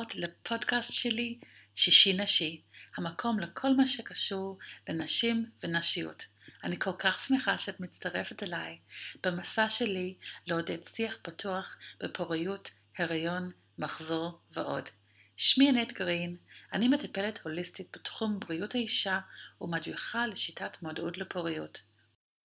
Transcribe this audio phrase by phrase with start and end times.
[0.00, 1.38] הבאות לפודקאסט שלי,
[1.74, 2.60] שישי נשי,
[2.96, 4.58] המקום לכל מה שקשור
[4.88, 6.26] לנשים ונשיות.
[6.64, 8.78] אני כל כך שמחה שאת מצטרפת אליי
[9.24, 10.14] במסע שלי
[10.46, 14.88] לעודד שיח פתוח בפוריות, הריון, מחזור ועוד.
[15.36, 16.36] שמי ענת גרין,
[16.72, 19.20] אני מטפלת הוליסטית בתחום בריאות האישה
[19.60, 21.82] ומדריכה לשיטת מודעות לפוריות.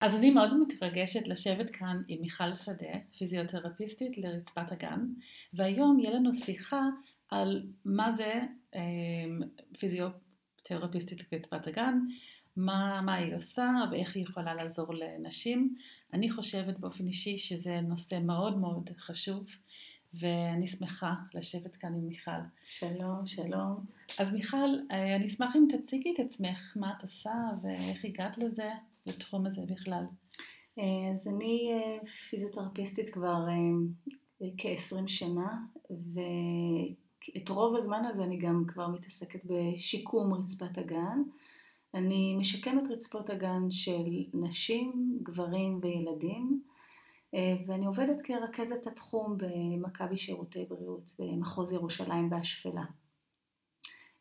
[0.01, 4.99] אז אני מאוד מתרגשת לשבת כאן עם מיכל שדה, פיזיותרפיסטית לרצפת הגן,
[5.53, 6.81] והיום יהיה לנו שיחה
[7.29, 8.41] על מה זה
[8.75, 8.81] אה,
[9.79, 11.99] פיזיותרפיסטית לרצפת הגן,
[12.57, 15.75] מה, מה היא עושה ואיך היא יכולה לעזור לנשים.
[16.13, 19.45] אני חושבת באופן אישי שזה נושא מאוד מאוד חשוב,
[20.13, 22.31] ואני שמחה לשבת כאן עם מיכל.
[22.65, 23.85] שלום, שלום.
[24.17, 28.69] אז מיכל, אה, אני אשמח אם תציגי את עצמך, מה את עושה ואיך הגעת לזה.
[29.05, 30.03] לתחום הזה בכלל?
[30.77, 33.45] אז אני אה, פיזיותרפיסטית כבר
[34.41, 35.57] אה, כ-20 שנה,
[37.33, 41.21] ואת רוב הזמן הזה אני גם כבר מתעסקת בשיקום רצפת הגן.
[41.93, 46.61] אני משקמת רצפות הגן של נשים, גברים וילדים,
[47.67, 52.85] ואני עובדת כרכזת התחום במכבי שירותי בריאות במחוז ירושלים והשפלה.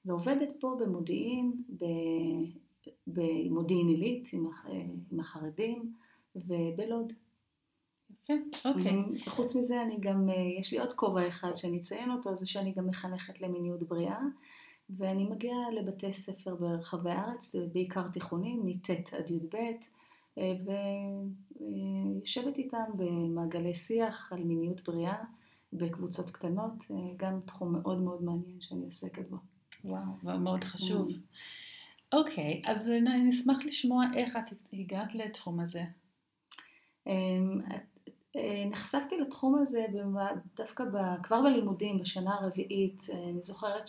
[0.05, 1.53] ועובדת פה במודיעין,
[3.07, 4.47] במודיעין עילית עם,
[5.11, 5.93] עם החרדים
[6.37, 7.13] ובלוד.
[8.25, 8.93] יפה, אוקיי.
[9.29, 12.73] חוץ מזה אני גם, אה, יש לי עוד כובע אחד שאני אציין אותו, זה שאני
[12.73, 14.21] גם מחנכת למיניות בריאה.
[14.91, 19.57] ואני מגיעה לבתי ספר ברחבי הארץ, בעיקר תיכונים, מט' עד י"ב,
[20.39, 20.53] אה,
[21.61, 25.25] ויושבת איתם במעגלי שיח על מיניות בריאה
[25.73, 29.37] בקבוצות קטנות, אה, גם תחום מאוד מאוד מעניין שאני עוסקת בו.
[29.85, 31.09] וואו, מאוד חשוב.
[32.13, 35.85] אוקיי, okay, אז אני אשמח לשמוע איך את הגעת לתחום הזה.
[37.07, 37.79] אמ, אה,
[38.71, 39.85] נחשפתי לתחום הזה
[40.57, 40.85] דווקא
[41.23, 43.03] כבר בלימודים, בשנה הרביעית.
[43.13, 43.89] אה, אני זוכרת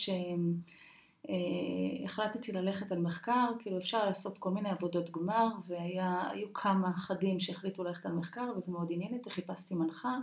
[1.20, 7.40] שהחלטתי אה, ללכת על מחקר, כאילו אפשר לעשות כל מיני עבודות גמר, והיו כמה אחדים
[7.40, 10.18] שהחליטו ללכת על מחקר, וזה מאוד עניין אותי, חיפשתי מנחה,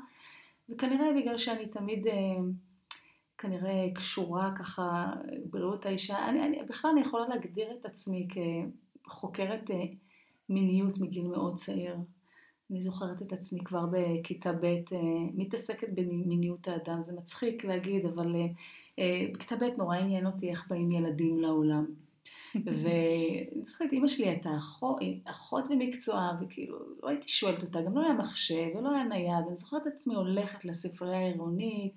[0.69, 2.07] וכנראה בגלל שאני תמיד...
[3.43, 5.13] כנראה קשורה ככה
[5.51, 6.29] בריאות האישה.
[6.29, 8.29] אני, אני, בכלל אני יכולה להגדיר את עצמי
[9.05, 9.85] כחוקרת אה,
[10.49, 11.97] מיניות מגיל מאוד צעיר.
[12.71, 15.01] אני זוכרת את עצמי כבר בכיתה ב', אה,
[15.35, 18.37] מתעסקת במיניות האדם, זה מצחיק להגיד, אבל
[18.99, 21.85] אה, בכיתה ב' נורא עניין אותי איך באים ילדים לעולם.
[22.55, 28.05] ואני זוכרת, אימא שלי הייתה אחות, אחות במקצועה, וכאילו לא הייתי שואלת אותה, גם לא
[28.05, 31.95] היה מחשב ולא היה נייד, אני זוכרת את עצמי הולכת לספרייה העירונית,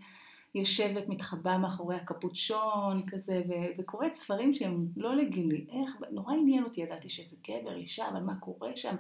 [0.56, 5.66] יושבת, מתחבאה מאחורי הקפוצ'ון כזה, ו- וקוראת ספרים שהם לא לגילי.
[5.72, 8.96] איך, נורא עניין אותי, ידעתי שזה גבר, אישה, אבל מה קורה שם?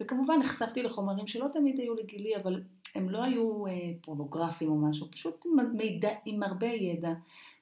[0.00, 2.62] וכמובן נחשפתי לחומרים שלא תמיד היו לגילי, אבל
[2.94, 7.12] הם לא היו אה, פורנוגרפיים או משהו, פשוט מידע, עם הרבה ידע.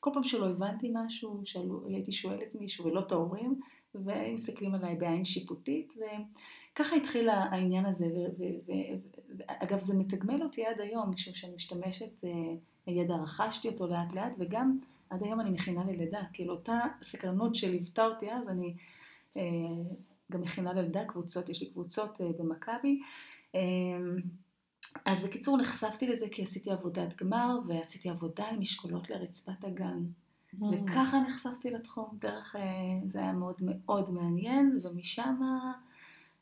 [0.01, 3.61] כל פעם שלא הבנתי משהו, שאלו, הייתי שואלת מישהו ולא את ההורים,
[3.95, 5.95] והם מסתכלים עליי בעין שיפוטית,
[6.73, 8.07] וככה התחיל העניין הזה,
[9.39, 12.31] ואגב זה מתגמל אותי עד היום, משום שאני משתמשת אה,
[12.87, 14.79] הידע רכשתי אותו לאט לאט, וגם
[15.11, 16.21] עד היום אני מכינה ללידה.
[16.33, 18.75] כאילו אותה סקרנות שליוותה אותי אז, אני
[19.37, 19.43] אה,
[20.33, 23.01] גם מכינה ללידה קבוצות, יש לי קבוצות אה, במכבי.
[23.55, 23.61] אה,
[25.05, 30.05] אז בקיצור נחשפתי לזה כי עשיתי עבודת גמר ועשיתי עבודה על משקולות לרצפת הגן.
[30.55, 30.65] Mm.
[30.65, 32.57] וככה נחשפתי לתחום, דרך,
[33.07, 35.41] זה היה מאוד מאוד מעניין, ומשם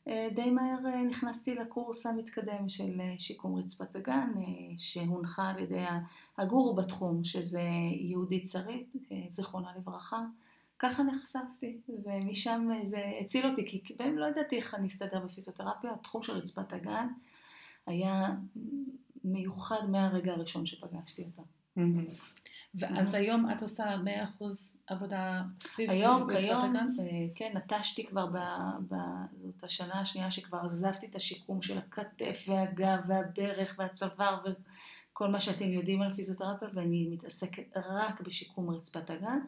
[0.07, 4.31] די מהר אה, נכנסתי לקורס המתקדם של אה, שיקום רצפת הגן,
[4.77, 5.83] שהונחה על ידי
[6.37, 7.61] הגורו בתחום, שזה
[7.99, 8.93] יהודית שרית,
[9.29, 10.25] זיכרונה לברכה.
[10.79, 16.23] ככה נחשפתי, ומשם זה הציל אותי, כי באמת לא ידעתי איך אני אסתדר בפיזיותרפיה, התחום
[16.23, 17.07] של רצפת הגן
[17.87, 18.35] היה
[19.23, 21.41] מיוחד מהרגע הראשון שפגשתי אותה.
[22.75, 23.95] ואז היום את עושה
[24.39, 24.43] 100%
[24.87, 26.75] עבודה סביב היום, כיום?
[26.75, 28.37] אה, כן, נטשתי כבר, ב,
[28.89, 28.95] ב,
[29.43, 35.69] זאת השנה השנייה שכבר עזבתי את השיקום של הכתף והגב והברך והצוואר וכל מה שאתם
[35.69, 39.39] יודעים על פיזיותרפיה, ואני מתעסקת רק בשיקום רצפת הגן.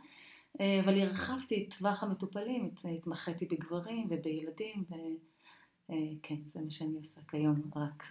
[0.61, 7.21] אה, אבל הרחבתי את טווח המטופלים, התמחיתי בגברים ובילדים, וכן, אה, זה מה שאני עושה
[7.27, 8.03] כיום, רק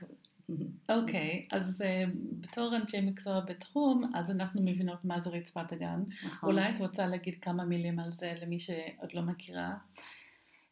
[0.96, 2.10] אוקיי, okay, אז uh,
[2.40, 6.02] בתור אנשי מקצוע בתחום, אז אנחנו מבינות מה זה רצפת הגן.
[6.26, 6.48] נכון.
[6.48, 9.74] אולי את רוצה להגיד כמה מילים על זה למי שעוד לא מכירה?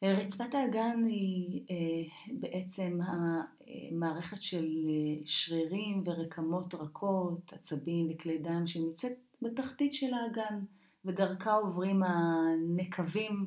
[0.03, 4.69] אה, רצפת האגן היא uh, בעצם המערכת של
[5.25, 9.13] שרירים ורקמות רכות, עצבים וכלי דם שנמצאת
[9.43, 10.61] בתחתית של האגן,
[11.05, 13.47] ודרכה עוברים הנקבים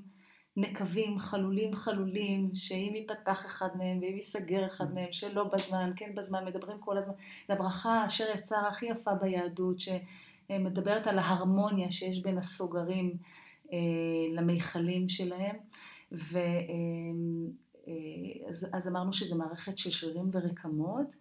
[0.58, 6.46] נקבים, חלולים חלולים, שאם ייפתח אחד מהם ואם ייסגר אחד מהם, שלא בזמן, כן בזמן,
[6.46, 7.14] מדברים כל הזמן.
[7.48, 9.90] זו הברכה אשר יצר הכי יפה ביהדות, ש...
[10.50, 13.18] מדברת על ההרמוניה שיש בין הסוגרים
[14.32, 15.56] למיכלים שלהם,
[16.12, 16.40] ו...
[18.50, 21.14] אז, אז אמרנו שזו מערכת של שרירים ורקמות,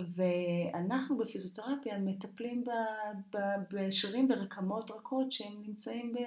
[0.00, 2.64] ואנחנו בפיזיותרפיה מטפלים
[3.72, 6.18] בשרירים ורקמות רכות שהם נמצאים, ב,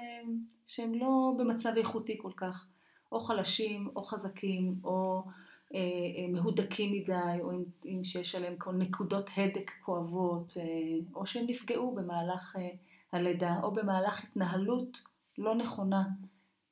[0.67, 2.67] שהם לא במצב איכותי כל כך,
[3.11, 5.23] או חלשים, או חזקים, או
[5.73, 10.63] אה, אה, מהודקים מדי, או אם, אם שיש עליהם נקודות הדק כואבות, אה,
[11.15, 12.69] או שהם נפגעו במהלך אה,
[13.11, 15.01] הלידה, או במהלך התנהלות
[15.37, 16.03] לא נכונה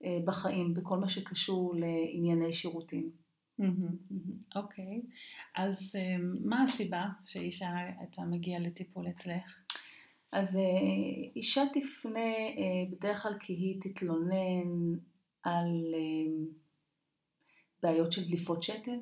[0.04, 3.23] אה, בחיים, בכל מה שקשור לענייני שירותים.
[4.56, 5.02] אוקיי,
[5.56, 7.70] אז אה, מה הסיבה שאישה
[8.00, 9.60] הייתה מגיעה לטיפול אצלך?
[10.32, 10.62] אז אה,
[11.36, 12.20] אישה תפנה
[12.92, 14.98] בדרך כלל כי היא תתלונן
[15.44, 15.96] על
[17.84, 19.00] בעיות של דליפות שתן.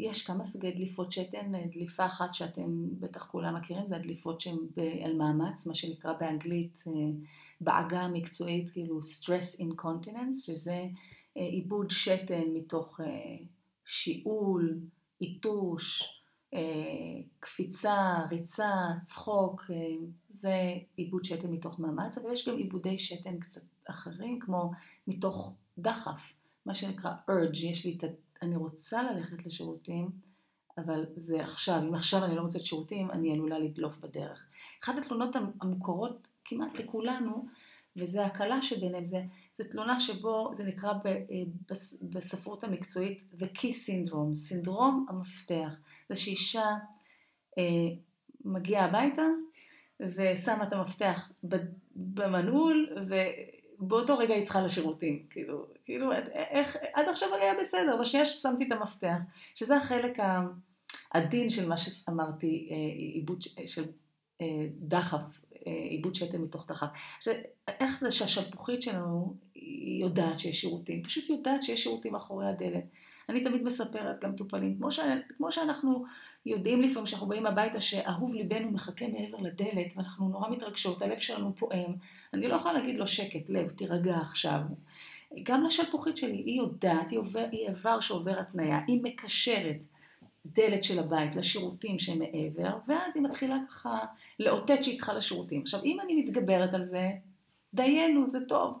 [0.00, 4.56] יש כמה סוגי דליפות שתן, דליפה אחת שאתם בטח כולם מכירים, זה הדליפות שהן
[5.04, 6.84] על מאמץ, מה שנקרא באנגלית
[7.60, 10.84] בעגה המקצועית כאילו stress incontinence, שזה
[11.34, 13.36] עיבוד אה, שתן מתוך אה,
[13.84, 14.80] שיעול,
[15.18, 16.16] עיטוש,
[16.54, 16.60] אה,
[17.40, 18.72] קפיצה, ריצה,
[19.02, 19.70] צחוק,
[20.30, 20.54] זה
[20.96, 24.70] עיבוד שתן מתוך מאמץ, אבל יש גם עיבודי שתן קצת אחרים, כמו
[25.06, 26.32] מתוך דחף,
[26.66, 28.06] מה שנקרא urge, יש לי את ה...
[28.42, 30.10] אני רוצה ללכת לשירותים,
[30.78, 34.46] אבל זה עכשיו, אם עכשיו אני לא מוצאת שירותים, אני עלולה לדלוף בדרך.
[34.84, 37.46] אחת התלונות המוכרות כמעט לכולנו,
[37.96, 39.22] וזה הקלה שביניהם, זה,
[39.56, 41.22] זה תלונה שבו, זה נקרא ב, אה,
[42.02, 45.72] בספרות המקצועית The Key Syndrome, סינדרום המפתח.
[46.08, 46.66] זה שאישה
[47.58, 47.62] אה,
[48.44, 49.22] מגיעה הביתה
[50.00, 51.32] ושמה את המפתח
[51.96, 52.96] במנעול,
[53.80, 55.26] ובאותו רגע היא צריכה לשירותים.
[55.30, 59.16] כאילו, כאילו איך, עד עכשיו היה בסדר, בשנייה ששמתי את המפתח,
[59.54, 60.18] שזה החלק
[61.12, 63.84] העדין של מה שאמרתי, אה, עיבוד של
[64.78, 66.86] דחף עיבוד שתן מתוך דחף.
[67.16, 67.34] עכשיו,
[67.68, 69.34] איך זה שהשלפוחית שלנו
[70.00, 71.02] יודעת שיש שירותים?
[71.02, 72.84] פשוט יודעת שיש שירותים מאחורי הדלת.
[73.28, 75.00] אני תמיד מספרת למטופלים, כמו, ש...
[75.36, 76.04] כמו שאנחנו
[76.46, 81.52] יודעים לפעמים שאנחנו באים הביתה שאהוב ליבנו מחכה מעבר לדלת ואנחנו נורא מתרגשות, הלב שלנו
[81.56, 81.92] פועם,
[82.34, 84.60] אני לא יכולה להגיד לו שקט, לב, תירגע עכשיו.
[85.42, 89.84] גם לשלפוחית שלי, היא יודעת, היא, עובר, היא איבר שעובר התניה, היא מקשרת
[90.46, 93.98] דלת של הבית לשירותים שמעבר, ואז היא מתחילה ככה
[94.38, 95.60] לאותת שהיא צריכה לשירותים.
[95.60, 97.10] עכשיו, אם אני מתגברת על זה,
[97.74, 98.80] דיינו, זה טוב.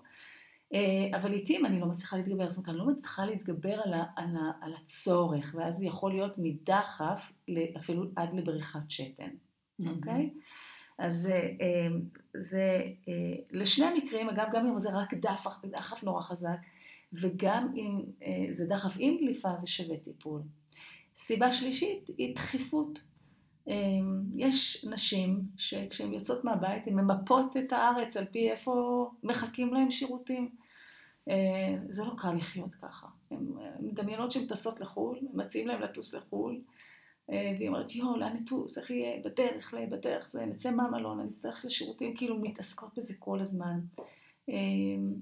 [0.74, 4.04] אה, אבל לעיתים אני לא מצליחה להתגבר, זאת אומרת, אני לא מצליחה להתגבר על, ה,
[4.16, 7.32] על, ה, על הצורך, ואז זה יכול להיות מדחף
[7.76, 9.30] אפילו עד לבריחת שתן,
[9.86, 10.30] אוקיי?
[10.34, 10.40] Mm-hmm.
[10.98, 11.88] אז אה, אה,
[12.34, 12.82] זה,
[13.50, 16.58] לשני המקרים, אגב, גם אם זה רק דחף, דחף נורא חזק,
[17.12, 18.02] וגם אם
[18.50, 20.42] זה דחף עם דליפה, זה שווה טיפול.
[21.20, 23.02] סיבה שלישית היא דחיפות.
[23.68, 29.90] אמ, יש נשים שכשהן יוצאות מהבית הן ממפות את הארץ על פי איפה מחכים להן
[29.90, 30.48] שירותים.
[31.28, 31.34] אה,
[31.88, 33.06] זה לא קל לחיות ככה.
[33.30, 33.46] הן
[33.80, 36.60] מדמיינות שהן טסות לחו"ל, מציעים להן לטוס לחו"ל,
[37.30, 41.64] אה, והיא אומרת, יואו, לאן נטוס, איך יהיה, בדרך, בדרך, זה, נצא מהמלון, אני אצטרך
[41.64, 43.80] לשירותים, כאילו מתעסקות בזה כל הזמן.
[44.48, 45.14] אמ,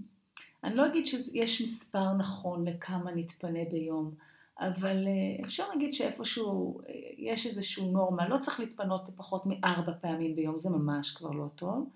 [0.64, 4.14] אני לא אגיד שיש מספר נכון לכמה נתפנה ביום,
[4.60, 10.36] אבל אה, אפשר להגיד שאיפשהו אה, יש איזושהי נורמה, לא צריך להתפנות פחות מארבע פעמים
[10.36, 11.90] ביום, זה ממש כבר לא טוב.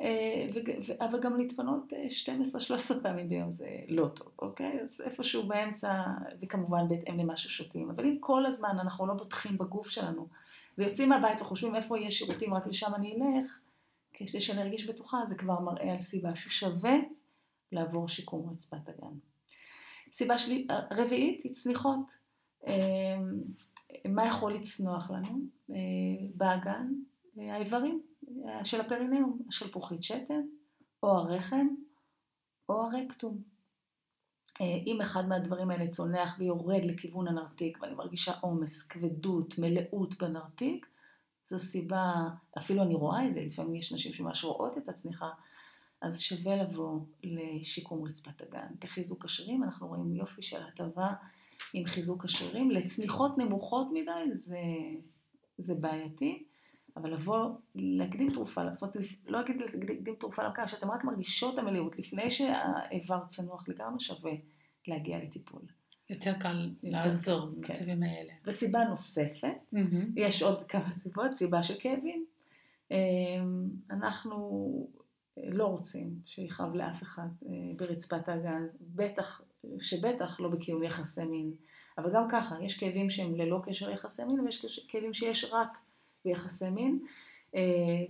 [0.00, 0.48] אה,
[1.00, 1.92] אבל גם להתפנות
[2.92, 4.80] 12-13 פעמים ביום זה לא טוב, אוקיי?
[4.82, 6.02] אז איפשהו באמצע,
[6.40, 7.90] וכמובן בהתאם למה ששותים.
[7.90, 10.26] אבל אם כל הזמן אנחנו לא בוטחים בגוף שלנו,
[10.78, 13.58] ויוצאים מהבית וחושבים איפה יש שירותים, רק לשם אני אלך,
[14.12, 16.94] כדי שאני ארגיש בטוחה, זה כבר מראה על סיבה ששווה
[17.72, 19.31] לעבור שיקום רצפת הגן.
[20.12, 22.16] סיבה שלי, רביעית היא צניחות.
[22.66, 22.72] אמ,
[24.08, 25.38] מה יכול לצנוח לנו
[25.70, 25.76] אה,
[26.34, 26.88] באגן?
[27.36, 28.02] האיברים
[28.64, 30.40] של הפרינאום, השלפוחית שתן,
[31.02, 31.66] או הרחם,
[32.68, 33.38] או הרקטום.
[34.60, 40.86] אה, אם אחד מהדברים האלה צונח ויורד לכיוון הנרתיק ואני מרגישה עומס, כבדות, מלאות בנרתיק,
[41.46, 42.14] זו סיבה,
[42.58, 45.30] אפילו אני רואה את זה, לפעמים יש נשים שממש רואות את הצניחה,
[46.02, 48.66] אז שווה לבוא לשיקום רצפת הגן.
[48.84, 51.14] לחיזוק השרירים, אנחנו רואים יופי של הטבה
[51.72, 52.70] עם חיזוק השרירים.
[52.70, 54.58] לצניחות נמוכות מדי זה,
[55.58, 56.44] זה בעייתי,
[56.96, 61.98] אבל לבוא, להקדים תרופה, זאת אומרת, לא להגיד להקדים תרופה למכה, שאתם רק מרגישות המלאות,
[61.98, 64.32] לפני שהאיבר צנוח לגמרי, שווה
[64.88, 65.62] להגיע לטיפול.
[66.10, 67.72] יותר קל לעזור כן.
[67.74, 68.32] במצבים האלה.
[68.44, 70.06] וסיבה נוספת, mm-hmm.
[70.16, 72.26] יש עוד כמה סיבות, סיבה של כאבים.
[72.90, 72.96] אמ,
[73.90, 74.88] אנחנו
[75.36, 79.40] לא רוצים שיכאב לאף אחד אה, ברצפת הגן, בטח,
[79.80, 81.52] שבטח לא בקיום יחסי מין.
[81.98, 85.78] אבל גם ככה, יש כאבים שהם ללא קשר ליחסי מין ויש כאבים שיש רק
[86.24, 86.98] ביחסי מין.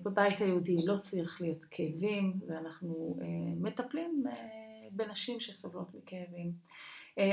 [0.02, 3.18] בבית היהודי לא צריך להיות כאבים, ואנחנו
[3.56, 4.24] מטפלים
[4.90, 6.52] בנשים שסובלות מכאבים.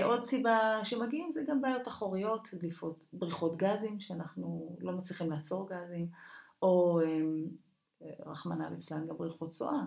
[0.04, 6.08] עוד סיבה שמגיעים זה גם בעיות אחוריות, דליפות, בריחות גזים, שאנחנו לא מצליחים לעצור גזים,
[6.62, 7.00] או
[8.26, 9.84] רחמנא ליצלן גם בריחות צואה.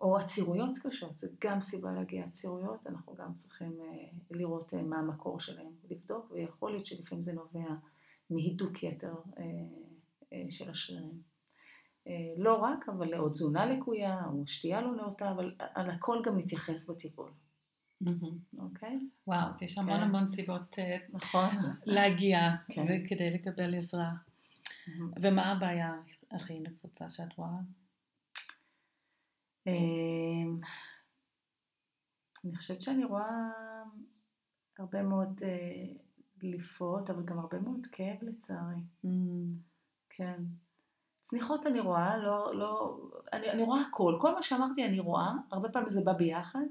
[0.00, 3.80] או עצירויות קשות, זה גם סיבה להגיע עצירויות, אנחנו גם צריכים
[4.30, 7.74] לראות מה המקור שלהם, לבדוק, ויכול להיות שלפעמים זה נובע
[8.30, 9.14] מהידוק יתר
[10.50, 11.22] של השרירים.
[12.36, 16.90] לא רק, אבל או תזונה לקויה, או שתייה לא נאותה, אבל על הכל גם נתייחס
[16.90, 17.30] בטיפול.
[18.58, 18.98] אוקיי?
[19.26, 20.02] וואו, אז יש המון כן.
[20.02, 20.76] המון סיבות
[21.10, 21.50] נכון.
[21.86, 22.38] להגיע
[22.68, 22.82] כן.
[22.82, 24.12] וכדי לקבל עזרה.
[25.22, 25.94] ומה הבעיה
[26.30, 27.58] הכי נפוצה שאת רואה?
[29.66, 30.60] אמ,
[32.44, 33.50] אני חושבת שאני רואה
[34.78, 35.94] הרבה מאוד אה,
[36.36, 38.80] דליפות, אבל גם הרבה מאוד כאב לצערי.
[40.10, 40.42] כן.
[41.20, 43.00] צניחות אני רואה, לא, לא,
[43.32, 46.64] אני, אני רואה הכל, כל מה שאמרתי אני רואה, הרבה פעמים זה בא ביחד.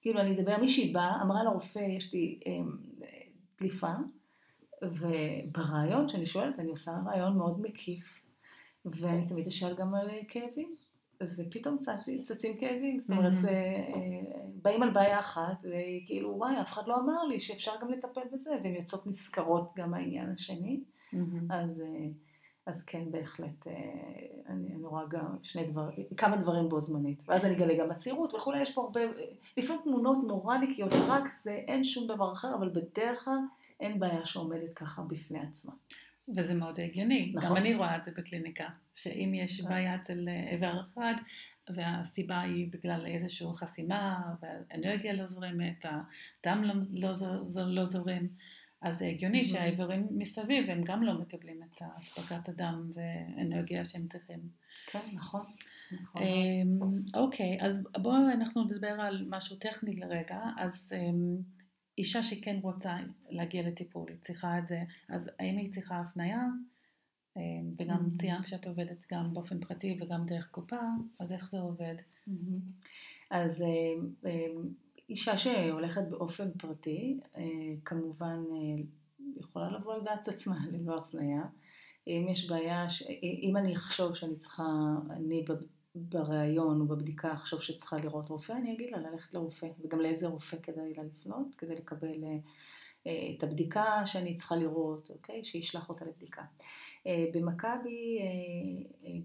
[0.00, 2.72] כאילו אני אדבר, מישהי באה, אמרה לרופא, יש לי אה,
[3.58, 3.92] דליפה,
[4.82, 8.22] וברעיון שאני שואלת, אני עושה רעיון מאוד מקיף,
[8.84, 10.74] ואני תמיד אשאל גם על אה, כאבים,
[11.22, 13.44] ופתאום צצים, צצים כאבים, זאת אומרת.
[13.48, 18.20] אה, באים על בעיה אחת, וכאילו, וואי, אף אחד לא אמר לי שאפשר גם לטפל
[18.32, 20.80] בזה, והן יוצאות נשכרות גם מהעניין השני.
[21.50, 22.08] אז, אה,
[22.66, 23.66] אז כן, בהחלט,
[24.46, 27.22] אני, אני רואה גם שני דברים, כמה דברים בו זמנית.
[27.28, 29.00] ואז אני אגלה גם עצירות וכולי, יש פה הרבה,
[29.56, 33.38] לפעמים תמונות נורא נקיות, רק זה, אין שום דבר אחר, אבל בדרך כלל
[33.80, 35.72] אין בעיה שעומדת ככה בפני עצמה.
[36.36, 37.32] וזה מאוד הגיוני.
[37.34, 37.50] נכון.
[37.50, 39.68] גם אני רואה את זה בקליניקה, שאם יש כן.
[39.68, 41.14] בעיה אצל אה, איבר אחד,
[41.70, 47.12] והסיבה היא בגלל איזושהי חסימה, והאנרגיה לא זורמת, הדם לא, לא,
[47.48, 48.26] ז- לא זורם,
[48.82, 49.44] אז זה הגיוני Mhm.
[49.44, 54.38] שהאיברים מסביב הם גם לא מקבלים את אספקת הדם ואנרגיה שהם צריכים.
[54.86, 55.42] כן, נכון.
[56.02, 56.22] נכון.
[56.22, 56.78] אמ,
[57.14, 60.40] אוקיי, אז בואו אנחנו נדבר על משהו טכני לרגע.
[60.58, 61.36] אז אמ,
[61.98, 62.96] אישה שכן רוצה
[63.28, 64.78] להגיע לטיפול, היא צריכה את זה,
[65.08, 66.42] אז האם היא צריכה הפניה?
[67.36, 67.42] אמ,
[67.78, 68.20] וגם Mhm.
[68.20, 70.76] ציינת שאת עובדת גם באופן פרטי וגם דרך קופה,
[71.20, 71.94] אז איך זה עובד?
[72.26, 72.60] מהמם.
[73.30, 73.68] אז אה,
[74.30, 74.46] אה,
[75.08, 77.42] אישה שהולכת באופן פרטי, אה,
[77.84, 78.38] כמובן
[79.36, 81.42] יכולה לבוא על דעת עצמה ללא הפניה.
[82.06, 83.02] אם יש בעיה, ש-
[83.42, 84.62] אם אני אחשוב שאני צריכה,
[85.10, 85.44] אני
[85.98, 90.56] בריאיון או בבדיקה אחשוב שצריכה לראות רופא, אני אגיד לה ללכת לרופא, וגם לאיזה רופא
[90.62, 92.38] כדאי לה לפנות כדי לקבל אה,
[93.06, 95.44] אה, את הבדיקה שאני צריכה לראות, אוקיי?
[95.44, 96.42] שישלח אותה לבדיקה.
[97.06, 98.18] אה, במכבי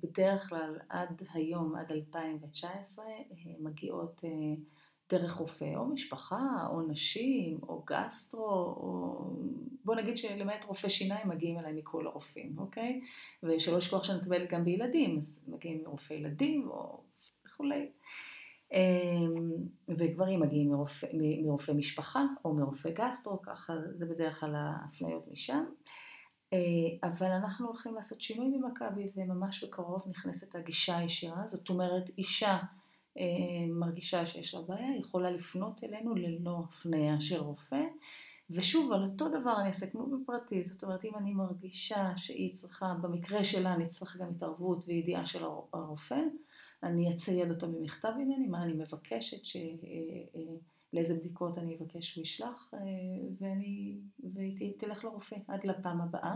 [0.03, 3.21] בדרך כלל עד היום, עד 2019, אה,
[3.59, 4.21] מגיעות
[5.09, 9.31] דרך רופא, או משפחה, או נשים, או גסטרו, או
[9.85, 13.01] בוא נגיד שלמעט רופא שיניים מגיעים אליי מכל הרופאים, אוקיי?
[13.43, 17.03] ושלא לשכוח שאני מטפלת גם בילדים, אז מגיעים מרופא ילדים או
[17.47, 17.89] וכולי.
[18.73, 19.51] אמ,
[19.97, 21.07] וגברים מגיעים מרופא,
[21.43, 25.65] מרופא משפחה או מרופא גסטרו, ככה זה בדרך כלל ההפניות משם.
[26.53, 32.57] אה, אבל אנחנו הולכים לעשות שינוי במכבי וממש בקרוב נכנסת הגישה הישירה, זאת אומרת אישה
[33.17, 33.23] אה,
[33.69, 37.81] מרגישה שיש לה בעיה, יכולה לפנות אלינו ללא הפניה של רופא.
[38.53, 42.93] ושוב, על אותו דבר אני אעשה כמו בפרטי, זאת אומרת, אם אני מרגישה שהיא צריכה,
[43.01, 46.19] במקרה שלה אני צריכה גם התערבות וידיעה של הר- הרופא,
[46.83, 49.55] אני אצייד אותו במכתב ממני, מה אני מבקשת, ש...
[49.55, 49.61] אה,
[50.35, 50.55] אה,
[50.93, 52.79] לאיזה בדיקות אני אבקש שהוא ישלח, אה,
[53.39, 53.99] ואני,
[54.33, 56.35] והיא תלך לרופא עד לפעם הבאה.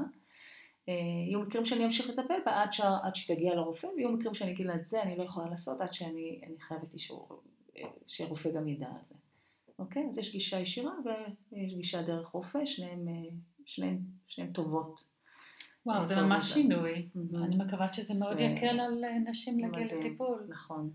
[0.89, 0.93] אה,
[1.27, 2.81] יהיו מקרים שאני אמשיך לטפל בה עד, ש...
[2.81, 5.93] עד שתגיע לרופא, ויהיו מקרים שאני אגיד לה את זה אני לא יכולה לעשות עד
[5.93, 7.41] שאני אני חייבת אישור,
[8.07, 9.15] שרופא גם ידע על זה.
[9.79, 10.05] אוקיי?
[10.09, 10.91] אז יש גישה ישירה
[11.51, 13.13] ויש גישה דרך רופא, שניהם, אה,
[13.65, 15.17] שניהם, שניהם טובות.
[15.85, 16.41] וואו, זה ממש מאוד.
[16.41, 17.09] שינוי.
[17.15, 17.43] מהמם.
[17.43, 19.97] אני מקווה שזה מאוד זה יקל על אה, נשים להגיע.
[19.97, 20.45] לטיפול.
[20.49, 20.89] נכון,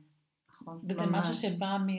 [0.53, 0.81] נכון.
[0.89, 1.25] וזה ממש.
[1.31, 1.93] משהו שבא מה...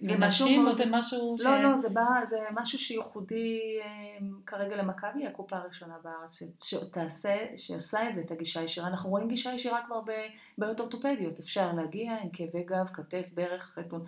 [0.00, 1.40] זה משהו מנשים, או מאוד- זה משהו ש...
[1.40, 7.36] לא, לא, זה, בא, זה משהו שייחודי אה, כרגע למכבי, הקופה הראשונה בארץ ש- שתעשה,
[7.56, 8.86] שעושה את זה, את הגישה הישירה.
[8.88, 10.00] אנחנו רואים גישה ישירה כבר
[10.58, 11.38] בבעיות אורתופדיות.
[11.38, 14.04] אפשר להגיע עם כאבי גב, כתף, ברך, חתון,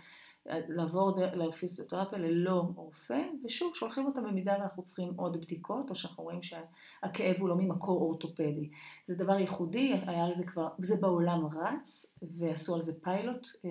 [0.47, 6.43] לעבור לפיזיותרפיה ללא רופא, ושוב, שולחים אותם במידה ואנחנו צריכים עוד בדיקות, או שאנחנו רואים
[6.43, 8.71] שהכאב הוא לא ממקור אורתופדי.
[9.09, 13.49] זה דבר ייחודי, היה על זה כבר, זה בעולם רץ, ועשו על זה פיילוט.
[13.65, 13.71] אה,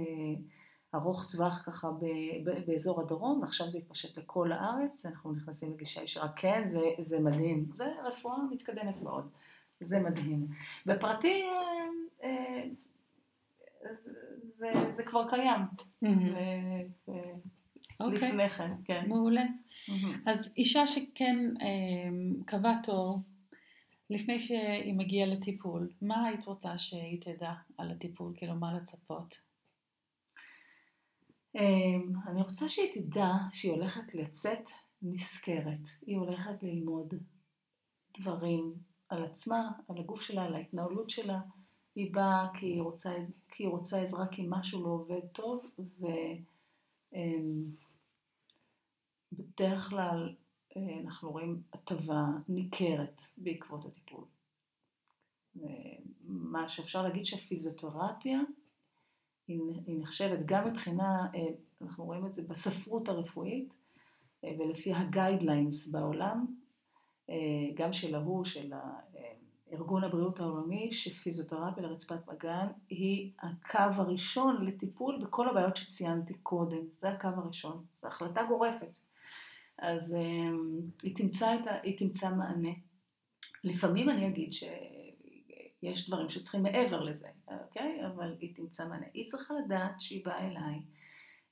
[0.95, 6.01] ארוך טווח ככה ב- ב- באזור הדרום, ועכשיו זה התפשט לכל הארץ, אנחנו נכנסים לגישה
[6.03, 6.27] ישירה.
[6.35, 7.69] כן, זה, זה מדהים.
[7.73, 9.29] זה רפואה מתקדמת מאוד.
[9.79, 10.47] זה מדהים.
[10.85, 12.63] בפרטי, אה, אה,
[14.57, 15.61] זה, זה כבר קיים.
[16.01, 16.35] מהמם.
[16.35, 17.33] אה, אה,
[17.99, 19.05] אוקיי, לפני כן, כן.
[19.07, 19.45] מעולה.
[19.87, 20.21] מהמם.
[20.25, 22.09] אז אישה שכן אה,
[22.45, 23.19] קבעה תור,
[24.09, 28.33] לפני שהיא מגיעה לטיפול, מה היית רוצה שהיא תדע על הטיפול?
[28.37, 29.37] כאילו, מה לצפות?
[31.55, 34.69] אמ, אני רוצה שהיא תדע שהיא הולכת לצאת
[35.01, 35.79] נשכרת.
[36.05, 37.13] היא הולכת ללמוד
[38.19, 38.73] דברים
[39.09, 41.39] על עצמה, על הגוף שלה, על ההתנהלות שלה.
[41.95, 43.15] היא באה כי היא רוצה,
[43.49, 45.65] כי היא רוצה עזרה כי משהו לא עובד טוב,
[49.31, 50.35] ובדרך כלל
[50.77, 54.25] אה, אנחנו רואים הטבה ניכרת בעקבות הטיפול.
[56.23, 58.39] מה שאפשר להגיד שהפיזיותרפיה
[59.47, 61.47] היא, נחשבת גם מבחינה, אה,
[61.81, 63.73] אנחנו רואים את זה בספרות הרפואית
[64.43, 66.45] אה, ולפי הגיידליינס בעולם,
[67.75, 68.73] גם של ההוא, של
[69.73, 76.85] ארגון הבריאות העולמי, שפיזיותרפיה לרצפת מגן היא הקו הראשון לטיפול בכל הבעיות שציינתי קודם.
[77.01, 78.97] זה הקו הראשון, זו החלטה גורפת.
[79.77, 82.73] אז אמ, היא תמצא, את ה, היא תמצא מענה.
[83.63, 88.07] לפעמים אני אגיד שיש דברים שצריכים מעבר לזה, אוקיי?
[88.07, 89.05] אבל היא תמצא מענה.
[89.13, 90.81] היא צריכה לדעת שהיא באה אליי,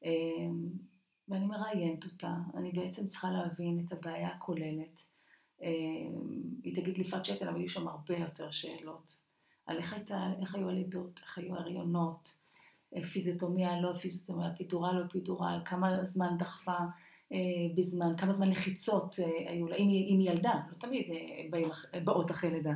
[0.04, 0.70] אמ,
[1.28, 5.11] ואני מראיינת אותה, אני בעצם צריכה להבין את הבעיה הכוללת.
[5.62, 9.16] אמ, היא תגיד לי פת שתן, אבל יהיו שם הרבה יותר שאלות.
[9.66, 12.36] על איך, הייתה, איך היו הלידות, איך היו הריונות,
[13.14, 16.78] פיזיוטומיה, לא פיזיוטומיה, פיטורל, לא פיטורל, כמה זמן דחפה
[17.32, 17.38] אה,
[17.76, 21.12] בזמן, כמה זמן לחיצות אה, היו לה, אם היא, ילדה, לא תמיד
[21.94, 22.74] אה, באות אחרי לידה.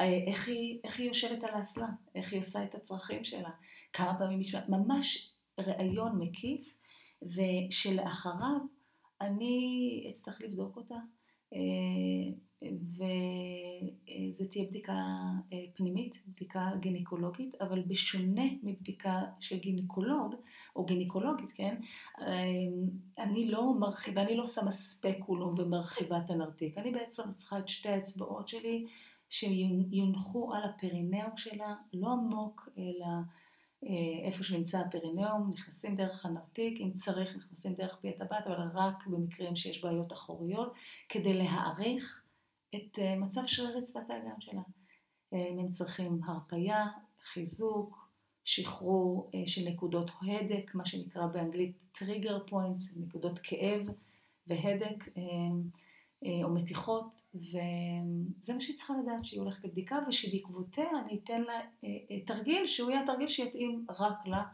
[0.00, 3.50] איך היא, איך היא יושבת על האסלה, איך היא עושה את הצרכים שלה,
[3.92, 6.74] כמה פעמים היא ממש ראיון מקיף,
[7.22, 8.58] ושלאחריו
[9.20, 10.94] אני אצטרך לבדוק אותה,
[12.62, 14.92] וזו תהיה בדיקה
[15.52, 20.34] אה, פנימית, בדיקה גינקולוגית, אבל בשונה מבדיקה של גינקולוג
[20.76, 21.76] או גינקולוגית, כן,
[22.20, 22.24] אה,
[23.18, 27.88] אני לא מרחיבה, אני לא שמה ספקולום ומרחיבה את הנרתיק, אני בעצם צריכה את שתי
[27.88, 28.86] האצבעות שלי
[29.30, 33.20] שיונחו על הפרינאום שלה, לא עמוק, אלא אה,
[34.24, 39.56] איפה שנמצא הפרינאום, נכנסים דרך הנרתיק, אם צריך נכנסים דרך פי הטבעת, אבל רק במקרים
[39.56, 40.74] שיש בעיות אחוריות,
[41.08, 42.22] כדי להעריך
[42.74, 44.60] את אה, מצב שרירי רצפת האגן שלה.
[45.32, 46.86] אה, אם הם צריכים הרפייה,
[47.22, 48.08] חיזוק,
[48.44, 53.86] שחרור של נקודות הדק, מה שנקרא באנגלית trigger points, נקודות כאב
[54.46, 55.04] והדק.
[56.26, 61.54] אה, או מתיחות, וזה מה שהיא צריכה לדעת, שהיא הולכת לבדיקה ושבעקבותיה אני אתן לה
[61.54, 64.44] אה, אה, תרגיל שהוא יהיה תרגיל שיתאים רק לה,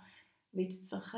[0.55, 1.14] והיא תצטרך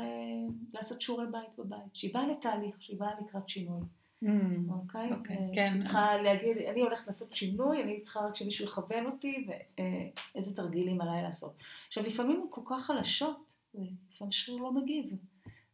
[0.73, 3.81] לעשות שיעורי בית בבית, שהיא באה לתהליך, שהיא באה לקראת שינוי.
[4.23, 4.27] Mm,
[4.69, 5.13] אוקיי?
[5.13, 5.71] אוקיי, כן.
[5.73, 11.01] היא צריכה להגיד, אני הולכת לעשות שינוי, אני צריכה רק שמישהו יכוון אותי ואיזה תרגילים
[11.01, 11.53] עליי לעשות.
[11.87, 15.05] עכשיו לפעמים הן כל כך חלשות, לפעמים שריר לא מגיב.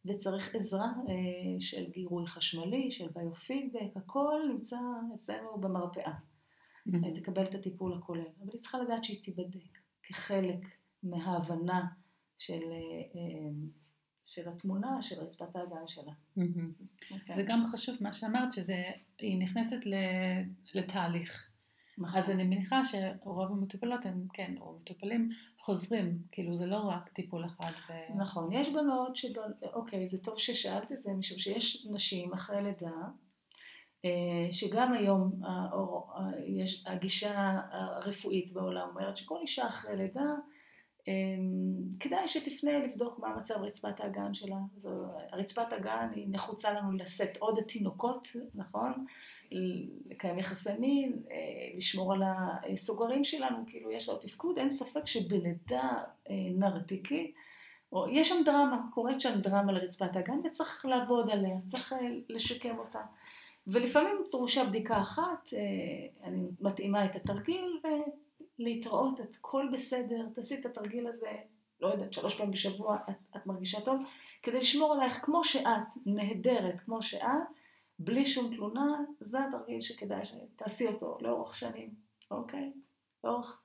[0.05, 4.77] וצריך עזרה אה, של גירוי חשמלי, של ביופידבק, הכל נמצא
[5.15, 6.13] אצלנו במרפאה.
[6.13, 7.19] Mm-hmm.
[7.19, 8.21] תקבל את הטיפול הכולל.
[8.21, 10.59] אבל היא צריכה לדעת שהיא תיבדק כחלק
[11.03, 11.85] מההבנה
[12.37, 13.49] של, אה,
[14.23, 16.11] של התמונה, של רצפת האגן שלה.
[16.37, 17.13] Mm-hmm.
[17.13, 17.35] Okay.
[17.35, 19.79] זה גם חשוב מה שאמרת, שהיא נכנסת
[20.73, 21.52] לתהליך.
[21.97, 22.19] נכון.
[22.19, 25.29] אז אני מניחה שרוב המטופלות הם, כן, או מטופלים
[25.59, 27.71] חוזרים, כאילו זה לא רק טיפול אחד.
[27.89, 28.17] ו...
[28.17, 29.25] נכון, יש בנות ש...
[29.73, 32.91] אוקיי, זה טוב ששאלת את זה, משום שיש נשים אחרי לידה,
[34.05, 35.41] אה, שגם היום
[36.47, 40.33] יש, הגישה הרפואית בעולם אומרת שכל אישה אחרי לידה,
[41.07, 41.13] אה,
[41.99, 44.57] כדאי שתפנה לבדוק מה מצב רצפת האגן שלה.
[45.33, 49.05] רצפת האגן היא נחוצה לנו לשאת עוד תינוקות, נכון?
[49.53, 52.21] לקיים יחסי מין, אה, לשמור על
[52.73, 57.33] הסוגרים שלנו, כאילו יש לו תפקוד, אין ספק שבלידה אה, נרתיקי,
[57.91, 61.97] או יש שם דרמה, קורית שם דרמה לרצפת הגן וצריך לעבוד עליה, צריך אה,
[62.29, 63.01] לשקם אותה.
[63.67, 65.49] ולפעמים דרושה בדיקה אחת,
[66.23, 67.79] אני מתאימה את התרגיל
[68.59, 71.31] ולהתראות, את כל בסדר, תעשי את התרגיל הזה,
[71.81, 74.01] לא יודעת, שלוש פעמים בשבוע, את, את מרגישה טוב,
[74.43, 75.65] כדי לשמור עלייך כמו שאת,
[76.05, 77.27] נהדרת כמו שאת,
[78.03, 81.93] בלי שום תלונה, זה התרגיל שכדאי שתעשי אותו לאורך שנים,
[82.31, 82.73] אוקיי?
[83.23, 83.61] לאורך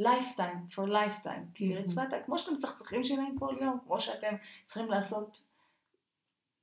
[0.00, 1.54] lifetime, for lifetime.
[1.54, 1.76] כי.
[1.76, 5.42] רצפת, כמו שאתם מצחצחים שלהם כל יום, כמו שאתם צריכים לעשות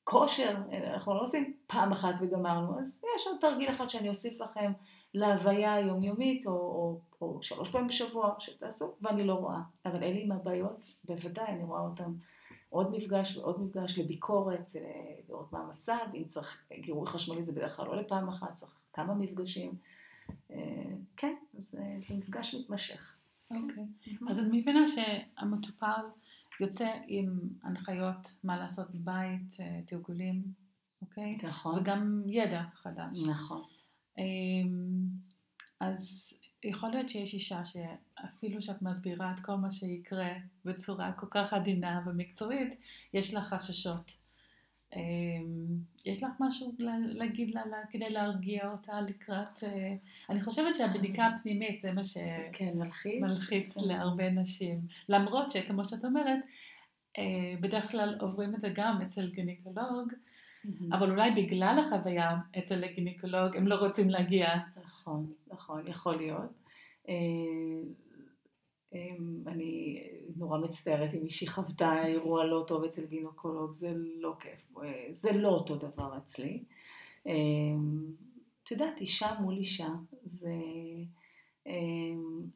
[0.03, 0.55] כושר,
[0.93, 4.71] אנחנו לא עושים פעם אחת וגמרנו, אז יש עוד תרגיל אחד שאני אוסיף לכם
[5.13, 9.59] להוויה היומיומית, או, או, או שלוש פעמים בשבוע שתעשו, ואני לא רואה.
[9.85, 12.13] אבל אלה עם הבעיות, בוודאי, אני רואה אותם
[12.73, 14.75] עוד מפגש ועוד מפגש לביקורת,
[15.29, 19.13] לראות מה המצב, אם צריך גירוי חשמלי זה בדרך כלל לא לפעם אחת, צריך כמה
[19.13, 19.71] מפגשים.
[20.51, 20.57] אה,
[21.17, 23.15] כן, אז אה, זה מפגש מתמשך.
[23.51, 23.83] אוקיי.
[24.05, 24.29] Okay.
[24.29, 26.01] אז אני מבינה שהמטופל
[26.59, 30.43] יוצא עם הנחיות מה לעשות בבית, אה, תרגולים,
[31.01, 31.37] אוקיי?
[31.43, 31.79] נכון.
[31.79, 33.27] וגם ידע חדש.
[33.27, 33.61] נכון.
[35.79, 36.33] אז
[36.63, 40.33] יכול להיות שיש אישה שאפילו שאת מסבירה את כל מה שיקרה
[40.65, 42.75] בצורה כל כך עדינה ומקצועית,
[43.13, 44.17] יש לה חששות.
[44.95, 49.63] אמ, יש לך משהו להגיד לה כדי להרגיע אותה לקראת...
[49.63, 49.95] אה,
[50.29, 53.87] אני חושבת שהבדיקה הפנימית זה מה שמלחיץ כן, מלחיץ, מלחיץ כן.
[53.87, 54.81] להרבה נשים.
[55.09, 56.39] למרות שכמו שאת אומרת,
[57.17, 59.31] אה, בדרך כלל עוברים את זה גם אצל
[60.65, 64.47] גינקולוג, אבל אולי בגלל החוויה אצל הגינקולוג הם לא רוצים להגיע.
[64.83, 66.51] נכון, נכון, יכול להיות.
[67.09, 67.13] אה,
[69.47, 70.03] אני
[70.35, 74.73] נורא מצטערת אם מישהי חוותה אירוע לא טוב אצל גינקולוג, זה לא כיף,
[75.11, 76.63] זה לא אותו דבר אצלי.
[78.63, 79.89] את יודעת, אישה מול אישה,
[80.31, 80.53] זה...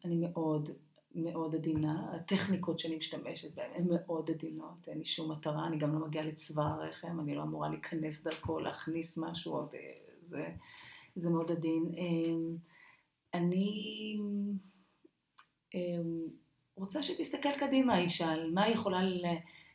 [0.05, 0.69] אני מאוד
[1.17, 5.99] מאוד עדינה, הטכניקות שאני משתמשת בהן הן מאוד עדינות, אין לי שום מטרה, אני גם
[5.99, 9.67] לא מגיעה לצבא הרחם, אני לא אמורה להיכנס דרכו, להכניס משהו,
[10.21, 10.49] זה,
[11.15, 11.85] זה מאוד עדין.
[13.33, 14.17] אני
[16.75, 18.99] רוצה שתסתכל קדימה האישה, על מה היא יכולה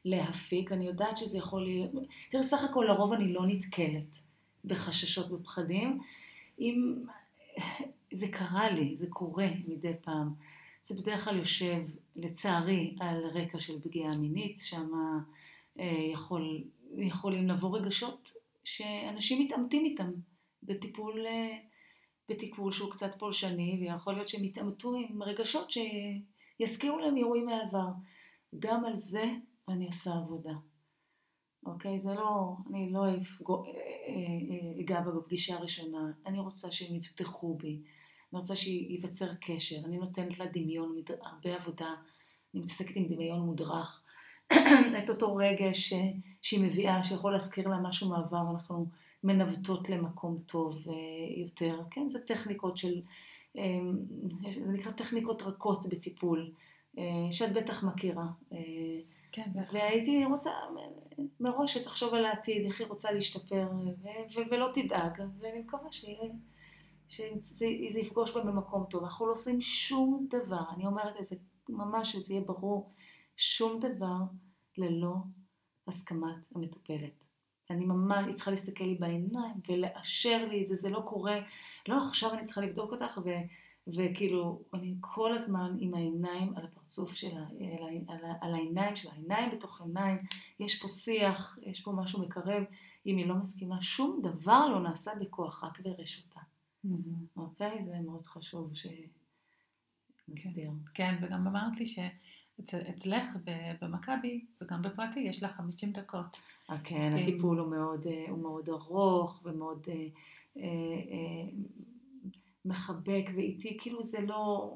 [0.05, 1.91] להפיק, אני יודעת שזה יכול להיות,
[2.31, 4.19] תראה, סך הכל לרוב אני לא נתקלת
[4.65, 6.01] בחששות ופחדים,
[6.61, 7.05] אם
[8.13, 10.35] זה קרה לי, זה קורה מדי פעם.
[10.83, 11.83] זה בדרך כלל יושב,
[12.17, 14.89] לצערי, על רקע של פגיעה מינית, שם
[15.81, 16.65] אה, יכול,
[16.97, 18.33] יכולים לבוא רגשות
[18.65, 20.11] שאנשים מתעמתים איתם
[20.63, 21.59] בטיפול, אה,
[22.29, 27.89] בטיפול שהוא קצת פולשני, ויכול להיות שהם יתעמתו עם רגשות שיזכירו להם אירועים מהעבר.
[28.59, 29.25] גם על זה
[29.69, 30.53] אני עושה עבודה.
[31.67, 32.01] אוקיי?
[32.01, 37.81] זה לא, אני לא אה, אגע בה בפגישה הראשונה, אני רוצה שהם יפתחו בי.
[38.33, 41.95] אני רוצה שייווצר קשר, אני נותנת לה דמיון, הרבה עבודה,
[42.55, 44.03] אני מתעסקת עם דמיון מודרך,
[45.05, 45.93] את אותו רגש
[46.43, 48.87] שהיא מביאה, שיכול להזכיר לה משהו מעבר, אנחנו
[49.25, 50.95] מנווטות למקום טוב אה,
[51.37, 53.01] יותר, כן, זה טכניקות של,
[53.59, 53.63] אה,
[54.53, 56.51] זה נקרא טכניקות רכות בטיפול,
[56.99, 58.27] אה, שאת בטח מכירה.
[59.33, 60.51] כן, והייתי רוצה
[61.41, 63.69] מראש שתחשוב על העתיד, איך היא רוצה להשתפר,
[64.51, 66.31] ולא תדאג, ואני מקווה שיהיה...
[67.13, 69.05] שזה יפגוש בהם במקום טוב.
[69.05, 71.37] אנחנו לא עושים שום דבר, אני אומרת את זה
[71.69, 72.93] ממש, שזה יהיה ברור,
[73.37, 74.17] שום דבר
[74.79, 75.15] ללא
[75.89, 77.27] הסכמת המטופלת.
[77.71, 81.39] אני ממש, היא צריכה להסתכל לי בעיניים ולאשר לי את זה, זה לא קורה,
[81.89, 83.31] לא עכשיו אני צריכה לבדוק אותך ו,
[83.87, 89.51] וכאילו, אני כל הזמן עם העיניים על הפרצוף שלה, על, על, על העיניים שלה, העיניים
[89.51, 90.19] בתוך עיניים,
[90.61, 92.63] יש פה שיח, יש פה משהו מקרב,
[93.07, 96.41] אם היא לא מסכימה, שום דבר לא נעשה בכוח, רק ברשותה.
[97.37, 97.85] אוקיי?
[97.87, 100.71] זה מאוד חשוב שנסביר.
[100.95, 103.27] כן, וגם אמרת לי שאצלך
[103.81, 106.37] במכבי וגם בפרטי יש לך 50 דקות.
[106.71, 109.87] אה, כן, הטיפול הוא מאוד, אה, הוא מאוד ארוך ומאוד
[110.57, 110.63] אה,
[112.65, 114.75] מחבק ואיטי, כאילו זה לא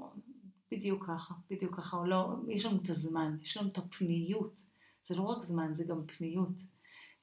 [0.71, 4.63] בדיוק ככה, בדיוק ככה, לא, יש לנו את הזמן, יש לנו את הפניות,
[5.03, 6.61] זה לא רק זמן, זה גם פניות.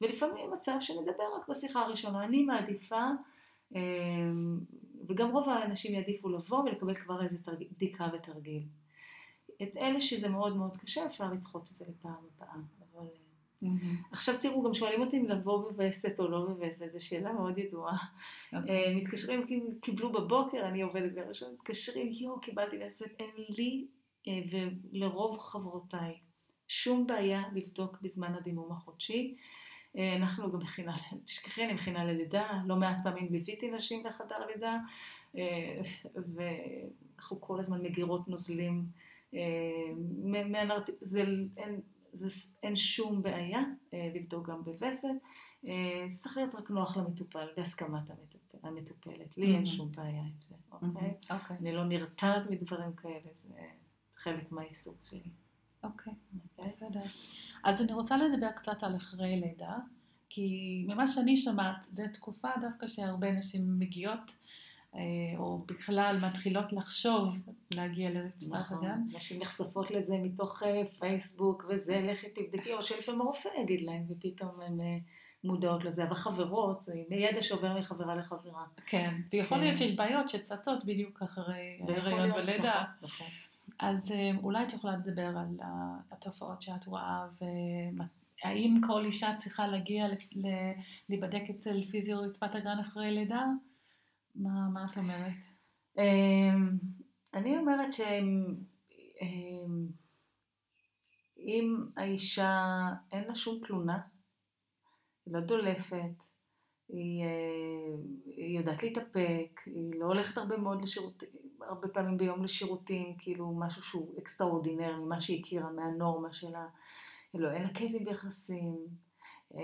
[0.02, 3.10] ולפעמים מצב שנדבר רק בשיחה הראשונה, אני מעדיפה
[5.08, 7.64] וגם רוב האנשים יעדיפו לבוא ולקבל כבר איזה תרג...
[7.72, 8.64] בדיקה ותרגיל.
[9.64, 12.56] את אלה שזה מאוד מאוד קשה, אפשר לדחות את זה לפעם הבאה.
[12.94, 13.08] אבל...
[13.64, 14.12] Mm-hmm.
[14.12, 17.98] עכשיו תראו, גם שואלים אותי אם לבוא בווסת או לא בווסת, זו שאלה מאוד ידועה.
[17.98, 18.58] Okay.
[18.58, 18.86] אוקיי.
[18.86, 19.46] אה, מתקשרים,
[19.82, 23.88] קיבלו בבוקר, אני עובדת בראשון, מתקשרים, יואו, קיבלתי וסת, אין לי
[24.28, 24.40] אה,
[24.92, 26.18] ולרוב חברותיי
[26.68, 29.36] שום בעיה לבדוק בזמן הדימום החודשי.
[29.98, 34.78] אה, אנחנו גם מכינה, תשכחי, אני מכינה ללידה, לא מעט פעמים ליוויתי נשים לחדר לידה,
[35.38, 35.82] אה,
[36.36, 38.86] ואנחנו כל הזמן מגירות נוזלים.
[39.34, 39.40] אה,
[41.02, 41.24] זה,
[41.58, 41.82] אין,
[42.14, 43.62] זה, אין שום בעיה
[43.94, 45.08] לבדוק גם בווסת,
[46.08, 49.38] זה צריך להיות רק נוח למטופל, בהסכמת המטופל, המטופלת.
[49.38, 51.14] לי אין שום בעיה עם זה, אוקיי?
[51.32, 51.58] אוקיי.
[51.60, 53.50] אני לא נרתעת מדברים כאלה, זה
[54.16, 55.43] חלק מהעיסוק שלי.
[55.84, 57.02] אוקיי, okay, בסדר.
[57.64, 59.78] אז אני רוצה לדבר קצת על אחרי לידה,
[60.30, 64.36] כי ממה שאני שומעת, זו תקופה דווקא שהרבה נשים מגיעות,
[64.96, 65.00] אה,
[65.38, 67.36] או בכלל מתחילות לחשוב
[67.74, 69.00] להגיע לרצפת נכון, הגן.
[69.14, 74.62] נשים נחשפות לזה מתוך אה, פייסבוק וזה, לכי תבדקי, או שלפעמים הרופא יגיד להם, ופתאום
[74.62, 74.98] הן אה,
[75.44, 78.66] מודעות לזה, אבל חברות, זה ידע שעובר מחברה לחברה.
[78.86, 79.64] כן, ויכול כן.
[79.64, 82.84] להיות שיש בעיות שצצות בדיוק אחרי הריון ולידה.
[83.02, 83.28] נכון, נכון.
[83.84, 85.58] אז אה, אולי את יכולה לדבר על
[86.12, 90.06] התופעות שאת רואה, והאם כל אישה צריכה להגיע
[91.10, 93.46] להיבדק אצל פיזיו רצפת הגן אחרי לידה?
[94.36, 95.44] מה, מה את אומרת?
[95.98, 96.78] אמ,
[97.34, 98.56] אני אומרת שאם
[101.40, 104.00] אמ, האישה אין לה שום תלונה,
[105.26, 106.24] היא לא דולפת,
[106.94, 111.30] היא, אה, היא יודעת להתאפק, היא לא הולכת הרבה מאוד לשירותים,
[111.62, 116.66] הרבה פעמים ביום לשירותים, כאילו משהו שהוא אקסטראורדינר ממה שהיא הכירה מהנורמה שלה.
[117.34, 118.78] לא, אין לה כאבים ביחסים,
[119.56, 119.62] אה,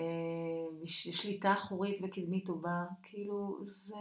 [0.85, 3.95] שליטה אחורית וקדמית טובה, כאילו זה,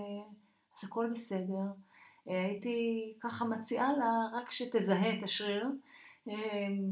[0.78, 1.64] אז הכל בסדר.
[2.28, 5.66] אה, הייתי ככה מציעה לה רק שתזהה את השריר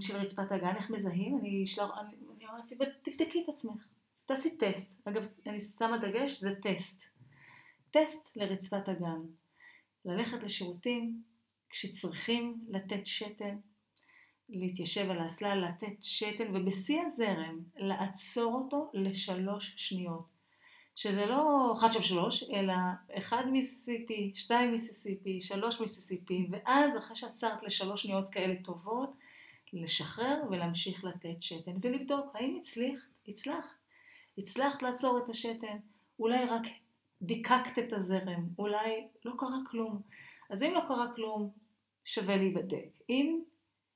[0.01, 3.87] של רצפת האגן, איך מזהים, אני אשלח, אני, אמרתי, תבדקי את עצמך,
[4.27, 5.01] תעשי טסט.
[5.05, 7.05] אגב, אני שמה דגש, זה טסט.
[7.91, 9.21] טסט לרצפת הגן.
[10.05, 11.23] ללכת לשירותים
[11.71, 13.57] כשצריכים לתת שתן,
[14.49, 20.37] להתיישב על האסלה, לתת שתן, ובשיא הזרם לעצור אותו לשלוש שניות.
[20.97, 22.75] שזה לא אחד שם שלוש, אלא
[23.19, 29.11] אחד מיסיסיפי, שתיים מיסיסיפי, שלוש מיסיסיפי, ואז אחרי שעצרת לשלוש שניות כאלה טובות,
[29.73, 33.75] לשחרר ולהמשיך לתת שתן, ולבדוק האם הצליח, הצלח,
[34.39, 35.77] הצלחת לעצור את השתן,
[36.19, 36.63] אולי רק
[37.23, 40.03] דיקקת את הזרם, אולי לא קרה כלום.
[40.51, 41.51] אז אם לא קרה כלום,
[42.05, 42.89] שווה להיבדק.
[43.11, 43.41] אם,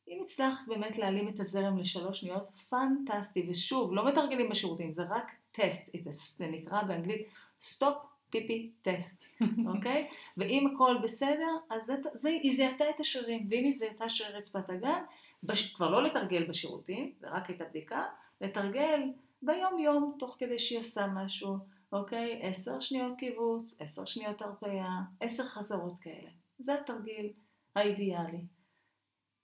[0.08, 3.46] אם הצלחת באמת להעלים את הזרם לשלוש שניות, פנטסטי.
[3.50, 5.90] ושוב, לא מתרגלים בשירותים, זה רק טסט.
[6.38, 7.28] זה נקרא באנגלית
[7.60, 7.96] stop
[8.30, 9.24] pee-pee test,
[9.74, 10.08] אוקיי?
[10.36, 13.46] ואם הכל בסדר, אז זה, זה, היא זיהתה את השרירים.
[13.50, 15.02] ואם היא זיהתה שריר רצפת האגן,
[15.42, 18.04] בש, כבר לא לתרגל בשירותים, זה רק הייתה בדיקה,
[18.40, 19.00] לתרגל
[19.42, 21.58] ביום יום, תוך כדי שהיא עושה משהו.
[21.92, 22.40] אוקיי?
[22.42, 26.30] עשר שניות קיבוץ, עשר שניות הרפאיה, עשר חזרות כאלה.
[26.58, 27.32] זה התרגיל
[27.76, 28.44] האידיאלי.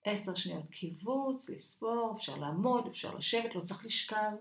[0.04, 4.32] עשר שניות קיבוץ, לספור, אפשר לעמוד, אפשר לשבת, לא צריך לשכב,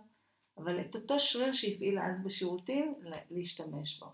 [0.57, 2.95] אבל את אותו שריר שהפעילה אז בשירותים,
[3.31, 4.05] להשתמש בו.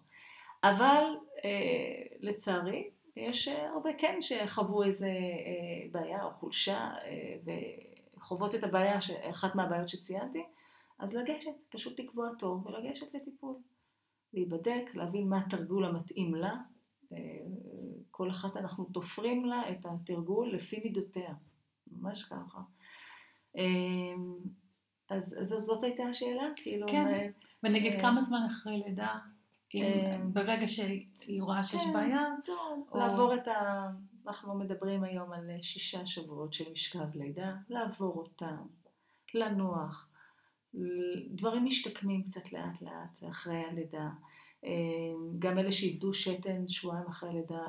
[0.64, 1.04] אבל
[1.46, 7.36] אה, לצערי, יש הרבה כן שחוו איזה אה, בעיה או חולשה אה,
[8.18, 9.00] וחוות את הבעיה,
[9.30, 10.44] אחת מהבעיות שציינתי,
[11.02, 13.56] אז לגשת, פשוט לקבוע תור ולגשת לטיפול.
[14.34, 16.56] להיבדק, להבין מה התרגול המתאים לה.
[17.14, 17.18] אה,
[18.12, 21.34] כל אחת אנחנו תופרים לה את התרגול לפי מידותיה,
[21.92, 22.60] ממש ככה.
[23.58, 23.64] אה,
[25.10, 26.88] אז, אז זאת הייתה השאלה, כאילו...
[26.88, 27.66] כן, ו...
[27.66, 29.20] ונגיד אה, כמה זמן אחרי לידה,
[29.74, 32.26] אם, ברגע שהיא רואה שיש כן, בעיה?
[32.92, 32.98] או...
[32.98, 33.90] לעבור את ה...
[34.28, 38.58] אנחנו מדברים היום על שישה שבועות של משכב לידה, לעבור אותם,
[39.34, 40.11] לנוח,
[41.28, 44.10] דברים משתקמים קצת לאט לאט אחרי הלידה.
[44.66, 44.70] אה,
[45.40, 47.68] גם אלה שאיבדו שתן שבועיים אחרי הלידה,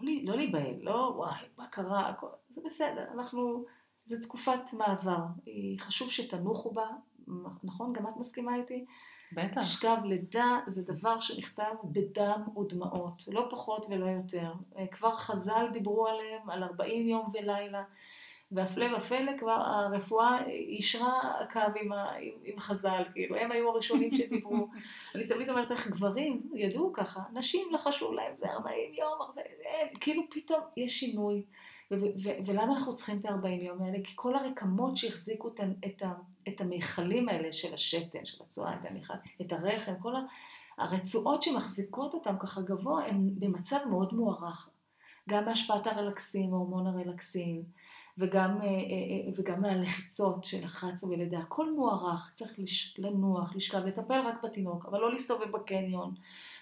[0.00, 3.64] לא, לא להיבהל, לא וואי, מה קרה, הכל, זה בסדר, אנחנו,
[4.04, 5.18] זו תקופת מעבר,
[5.78, 6.86] חשוב שתנוחו בה,
[7.64, 7.92] נכון?
[7.92, 8.84] גם את מסכימה איתי?
[9.32, 9.58] בטח.
[9.58, 14.52] משכב לידה זה דבר שנכתב בדם ודמעות, לא פחות ולא יותר.
[14.78, 17.84] אה, כבר חז"ל דיברו עליהם, על 40 יום ולילה.
[18.52, 24.14] והפלא ופלא כבר הרפואה אישרה קו עם, ה, עם, עם חז"ל, כאילו, הם היו הראשונים
[24.14, 24.68] שדיברו.
[25.14, 29.88] אני תמיד אומרת איך גברים ידעו ככה, נשים לחשו להם, זה 40 יום, 40, אין,
[30.00, 31.42] כאילו פתאום יש שינוי.
[31.90, 33.98] ו- ו- ולמה אנחנו צריכים את ה-40 יום האלה?
[34.04, 36.02] כי כל הרקמות שהחזיקו את, את,
[36.48, 40.14] את המיכלים האלה של השתן, של הצואה, את, המיכל, את הרחם, כל
[40.78, 44.68] הרצועות שמחזיקות אותם ככה גבוה, הן במצב מאוד מוערך.
[45.28, 47.62] גם בהשפעת הרלקסין, הורמון הרלקסין,
[48.20, 52.58] וגם, אה, אה, אה, וגם מהלחיצות של לחץ ולידה, הכל מוערך, צריך
[52.98, 56.14] לנוח, לשכב, לטפל רק בתינוק, אבל לא להסתובב בקניון,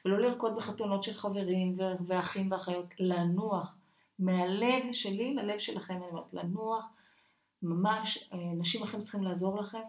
[0.05, 3.75] ולא לרקוד בחתונות של חברים ואחים ואחיות, לנוח.
[4.19, 6.85] מהלב שלי ללב שלכם, אני אומרת, לנוח,
[7.63, 9.83] ממש, נשים אחרים צריכים לעזור לכם,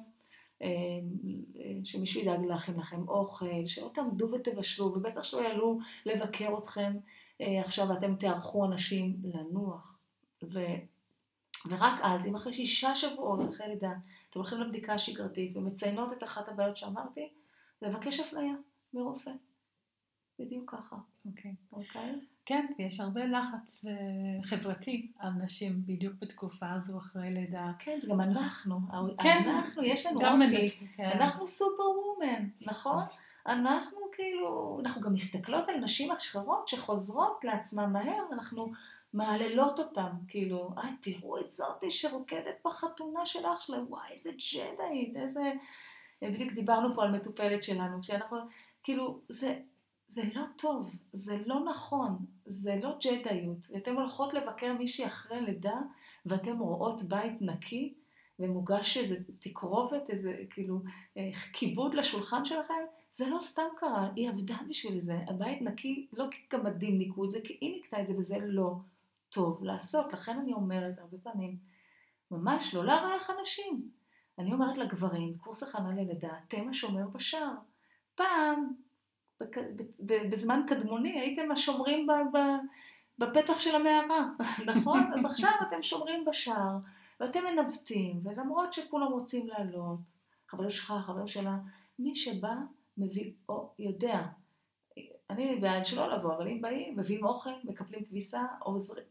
[1.84, 6.94] שמישהו ידאג להכין לכם אוכל, שלא תעמדו ותבשלו, ובטח שלא יעלו לבקר אתכם
[7.40, 9.98] עכשיו ואתם תארחו אנשים לנוח.
[10.44, 10.60] ו...
[11.66, 13.92] ורק אז, אם אחרי שישה שבועות אחרי לידה,
[14.30, 17.30] אתם הולכים לבדיקה השגרתית ומציינות את אחת הבעיות שאמרתי,
[17.82, 18.54] לבקש הפניה
[18.94, 19.32] מרופא.
[20.40, 20.96] בדיוק ככה.
[21.26, 21.52] אוקיי.
[21.52, 21.76] Okay.
[21.76, 22.16] אוקיי?
[22.16, 22.26] Okay?
[22.46, 23.86] כן, יש הרבה לחץ
[24.44, 27.72] חברתי על נשים בדיוק בתקופה הזו אחרי לידה.
[27.80, 28.80] כן, זה גם אנחנו.
[29.18, 29.50] כן.
[29.50, 30.88] אנחנו, יש לנו אופי.
[30.96, 31.10] כן.
[31.14, 33.04] אנחנו סופר וומן, נכון?
[33.48, 38.72] אנחנו כאילו, אנחנו גם מסתכלות על נשים אחרות שחוזרות לעצמן מהר, אנחנו
[39.14, 45.18] מהללות אותם, כאילו, אה, תראו את זאתי שרוקדת בחתונה של אח שלה, וואי, איזה ג'דאית,
[45.18, 45.52] איזה...
[46.22, 48.38] בדיוק דיברנו פה על מטופלת שלנו, כשאנחנו,
[48.84, 49.60] כאילו, זה,
[50.08, 53.58] זה לא טוב, זה לא נכון, זה לא ג'דאיות.
[53.78, 55.80] אתן הולכות לבקר מישהי אחרי לידה,
[56.26, 57.94] ואתן רואות בית נקי,
[58.40, 60.82] ומוגש איזה תקרובת, איזה כאילו
[61.18, 62.74] אה, כיבוד לשולחן שלכם,
[63.12, 65.20] זה לא סתם קרה, היא עבדה בשביל זה.
[65.28, 68.76] הבית נקי, לא כי גמדים ניקו את זה, כי היא נקטה את זה, וזה לא
[69.30, 70.14] טוב לעשות.
[70.14, 71.58] לכן אני אומרת הרבה פעמים,
[72.32, 73.90] ממש לא לארח אנשים.
[74.40, 77.54] אני אומרת לגברים, קורס הכנה ללידה, אתם השומר בשער.
[78.16, 78.74] פעם,
[80.30, 82.08] בזמן קדמוני, הייתם השומרים
[83.18, 84.30] בפתח של המערה,
[84.76, 85.14] נכון?
[85.14, 86.78] אז עכשיו אתם שומרים בשער,
[87.20, 90.00] ואתם מנווטים, ולמרות שכולם רוצים לעלות,
[90.48, 91.58] חברים שלך, חברים שלה,
[92.00, 92.54] מי שבא
[92.98, 94.26] מביא, או יודע,
[95.30, 99.04] אני בעד שלא לבוא, אבל אם באים, מביאים אוכל, מקפלים כביסה, עוזרים,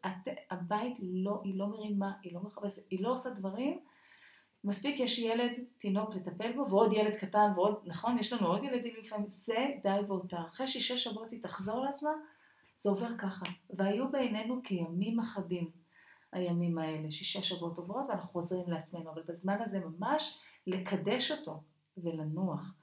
[0.51, 3.81] הבית לא, היא לא מרימה, היא לא מכבסת, היא לא עושה דברים,
[4.65, 8.95] מספיק יש ילד, תינוק לטפל בו, ועוד ילד קטן, ועוד, נכון, יש לנו עוד ילדים
[9.01, 10.47] לפעמים, זה די והותר.
[10.49, 12.11] אחרי שישה שבועות היא תחזור לעצמה,
[12.79, 13.45] זה עובר ככה.
[13.71, 15.71] והיו בעינינו כימים אחדים,
[16.33, 21.63] הימים האלה, שישה שבועות עוברות, ואנחנו חוזרים לעצמנו, אבל בזמן הזה ממש לקדש אותו
[21.97, 22.75] ולנוח.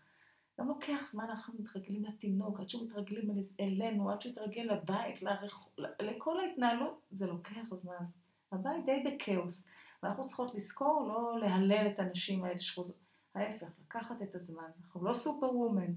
[0.60, 5.68] גם לוקח זמן, אנחנו מתרגלים לתינוק, עד שהוא מתרגלים אלינו, עד שהוא יתרגל לבית, לרח...
[6.00, 8.06] לכל ההתנהלות, זה לוקח זמן.
[8.52, 9.68] הבית די בכאוס,
[10.04, 13.00] ואנחנו צריכות לזכור לא להלל את הנשים האלה שחוזרות,
[13.36, 14.63] ההפך, לקחת את הזמן.
[14.84, 15.94] אנחנו לא סופר וומן,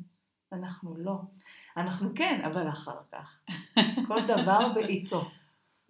[0.52, 1.20] אנחנו לא.
[1.76, 3.40] אנחנו כן, אבל אחר כך.
[4.08, 5.30] כל דבר בעיתו.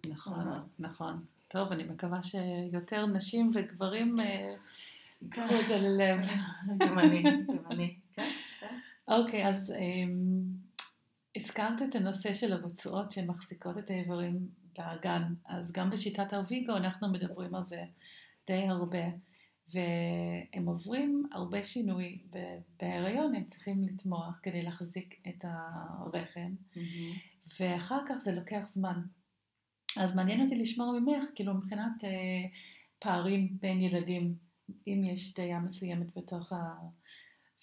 [0.07, 1.25] נכון, נכון.
[1.47, 4.55] טוב, אני מקווה שיותר נשים וגברים אה,
[5.37, 6.19] את זה ללב.
[6.77, 7.98] גם אני, גם אני.
[9.09, 10.79] אוקיי, אז um,
[11.35, 17.55] הזכרת את הנושא של הרצועות שמחזיקות את האיברים באגן, אז גם בשיטת הרוויגו אנחנו מדברים
[17.55, 17.83] על זה
[18.47, 19.05] די הרבה,
[19.73, 22.19] והם עוברים הרבה שינוי
[22.79, 27.59] בהיריון, הם צריכים לתמוך כדי להחזיק את הרחם, mm-hmm.
[27.59, 29.01] ואחר כך זה לוקח זמן.
[29.97, 32.09] אז מעניין אותי לשמור ממך, כאילו מבחינת אה,
[32.99, 34.35] פערים בין ילדים,
[34.87, 36.75] אם יש שתייה מסוימת בתוך ה...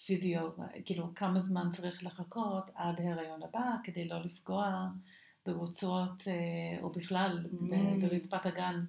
[0.07, 0.49] פיזיו,
[0.85, 4.87] כאילו כמה זמן צריך לחכות עד ההיריון הבא כדי לא לפגוע
[5.45, 7.75] ברצועות אה, או בכלל mm.
[8.01, 8.85] ברצפת הגן.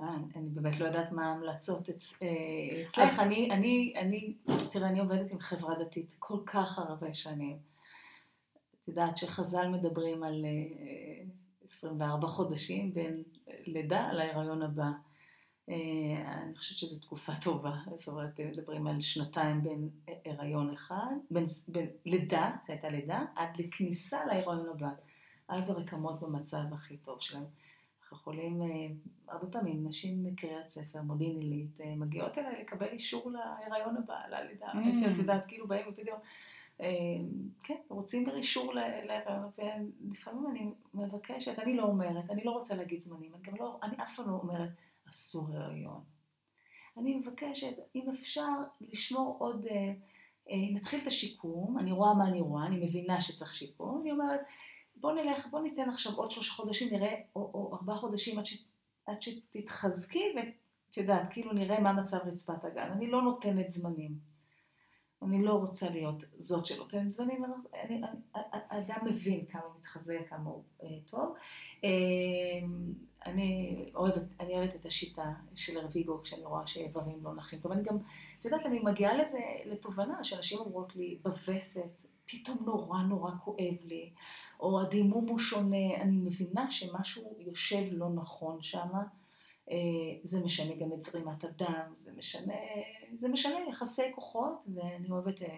[0.00, 1.88] אה, אני באמת לא יודעת מה ההמלצות
[2.22, 3.18] אה, אצלך.
[3.18, 4.34] אני, אני, אני,
[4.72, 7.56] תראה, אני עובדת עם חברה דתית כל כך הרבה שנים.
[8.82, 10.44] את יודעת שחז"ל מדברים על
[11.64, 13.22] 24 חודשים בין
[13.66, 14.90] לידה להיריון הבא.
[15.70, 19.88] אה, אני חושבת שזו תקופה טובה, זאת אומרת, מדברים על שנתיים בין
[20.24, 24.90] הריון אחד, בין, בין לידה, שהייתה לידה, עד לכניסה להיריון הבא.
[25.48, 27.44] אז הרקמות במצב הכי טוב שלהם.
[28.02, 28.86] אנחנו יכולים, אה,
[29.28, 34.66] הרבה פעמים נשים מקריית ספר, מודיעין עילית, אה, מגיעות אליי לקבל אישור להיריון הבא, ללידה,
[34.66, 35.12] mm.
[35.12, 36.18] את יודעת, כאילו באים ופתאום,
[37.62, 43.32] כן, רוצים אישור להיריון, ולפעמים אני מבקשת, אני לא אומרת, אני לא רוצה להגיד זמנים,
[43.34, 44.70] אני גם לא, אני אף פעם לא אומרת,
[45.10, 46.04] אסור הריון.
[46.96, 49.92] אני מבקשת, אם אפשר, לשמור עוד, אה,
[50.50, 54.40] אה, נתחיל את השיקום, אני רואה מה אני רואה, אני מבינה שצריך שיקום, אני אומרת,
[54.96, 58.64] בוא נלך, בוא ניתן עכשיו עוד שלושה חודשים, נראה, או, או ארבעה חודשים עד, ש,
[59.06, 62.90] עד שתתחזקי, ואת יודעת, כאילו נראה מה מצב רצפת הגן.
[62.92, 64.30] אני לא נותנת זמנים.
[65.22, 68.00] אני לא רוצה להיות זאת שנותנת זמנים, אני, אני,
[68.68, 71.34] אדם מבין כמה הוא מתחזק, כמה הוא אה, טוב.
[71.84, 71.90] אה,
[73.26, 77.72] אני אוהבת, אני אוהבת את השיטה של הרוויגו כשאני רואה שאיברים לא נחים טוב.
[77.72, 77.98] אני גם,
[78.38, 84.10] את יודעת, אני מגיעה לזה, לתובנה שאנשים אומרות לי, בווסת, פתאום נורא נורא כואב לי,
[84.60, 88.88] או הדימום הוא שונה, אני מבינה שמשהו יושב לא נכון שם.
[89.70, 89.76] אה,
[90.22, 92.54] זה משנה גם את זרימת הדם, זה משנה,
[93.18, 95.48] זה משנה יחסי כוחות, ואני אוהבת אה,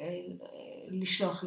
[0.00, 0.20] אה,
[0.88, 1.44] לשלוח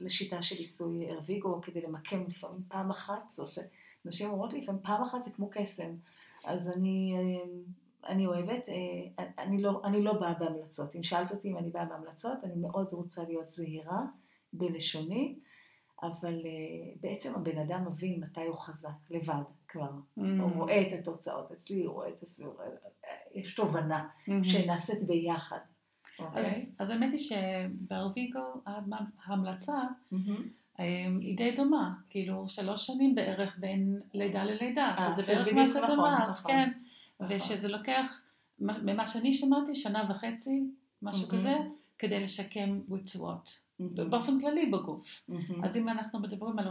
[0.00, 3.62] לשיטה של עיסוי הרוויגו כדי למקם לפעמים פעם אחת, זה עושה
[4.04, 5.90] נשים אומרות לי, לפעמים פעם אחת זה כמו קסם.
[6.44, 7.14] אז אני,
[8.06, 8.68] אני אוהבת,
[9.38, 10.96] אני לא, אני לא באה בהמלצות.
[10.96, 14.02] אם שאלת אותי אם אני באה בהמלצות, אני מאוד רוצה להיות זהירה
[14.52, 15.38] בלשוני,
[16.02, 16.42] אבל
[17.00, 19.90] בעצם הבן אדם מבין מתי הוא חזק, לבד כבר.
[19.90, 20.22] Mm.
[20.40, 21.52] הוא רואה את התוצאות.
[21.52, 22.64] אצלי הוא רואה את הסביבה.
[23.34, 24.32] יש תובנה mm-hmm.
[24.42, 25.58] שנעשית ביחד.
[26.18, 26.70] אז, אוקיי?
[26.78, 28.40] אז האמת היא שבארוויגו
[29.24, 29.82] ההמלצה
[30.12, 30.42] mm-hmm.
[30.78, 35.54] אמ, היא די דומה, כאילו שלוש שנים בערך בין לידה ללידה, 아, אה, שזה בערך
[35.54, 36.70] מה שאת נכון, אמרת, נכון, כן,
[37.20, 37.36] נכון.
[37.36, 38.22] ושזה לוקח,
[38.60, 40.64] ממה שאני שמעתי, שנה וחצי,
[41.02, 41.32] משהו mm-hmm.
[41.32, 41.56] כזה,
[41.98, 43.58] כדי לשקם רצועות.
[43.80, 44.04] Mm-hmm.
[44.10, 45.06] באופן כללי בגוף.
[45.30, 45.66] Mm-hmm.
[45.66, 46.68] אז אם אנחנו מדברים על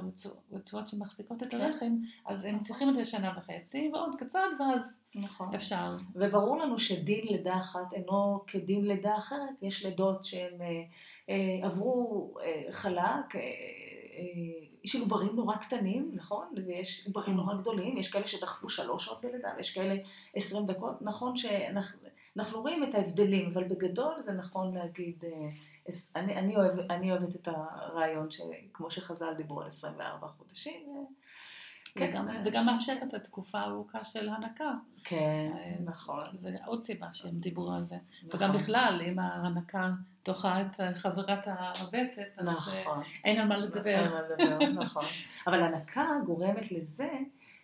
[0.51, 1.61] הרצועות שמחזיקות את כן.
[1.61, 1.93] הרחם,
[2.25, 5.55] אז הם צריכים את זה שנה וחצי, ועוד קצת, ואז נכון.
[5.55, 5.97] אפשר.
[6.15, 9.61] וברור לנו שדין לידה אחת אינו כדין לידה אחרת.
[9.61, 10.83] יש לידות שהם אה,
[11.29, 13.41] אה, עברו אה, חלק, אה,
[14.83, 16.53] יש עוברים נורא קטנים, נכון?
[16.65, 19.95] ויש עוברים נורא גדולים, יש כאלה שדחפו שלוש שעות בלידה, ויש כאלה
[20.35, 21.01] עשרים דקות.
[21.01, 27.11] נכון שאנחנו רואים את ההבדלים, אבל בגדול זה נכון להגיד, אה, אני, אני, אוהב, אני
[27.11, 31.07] אוהבת את הרעיון שכמו שחז"ל דיברו על 24 חודשים,
[31.97, 34.71] כן, גם, זה גם מאפשר את התקופה הארוכה של הנקה.
[35.03, 35.51] כן,
[35.85, 36.25] נכון.
[36.41, 37.95] זה עוד סיבה שהם דיברו על זה.
[37.95, 38.39] נכון.
[38.39, 39.89] וגם בכלל, אם ההנקה
[40.25, 43.01] דוחה את חזרת הווסת, אז נכון.
[43.25, 43.89] אין על מה לדבר.
[43.89, 45.03] אין על מה לדבר, נכון.
[45.47, 47.09] אבל הנקה גורמת לזה,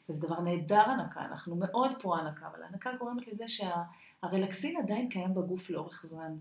[0.09, 5.33] וזה דבר נהדר הנקה, אנחנו מאוד פרו הנקה, אבל הנקה גורמת לזה שהרלקסין עדיין קיים
[5.33, 6.33] בגוף לאורך זמן.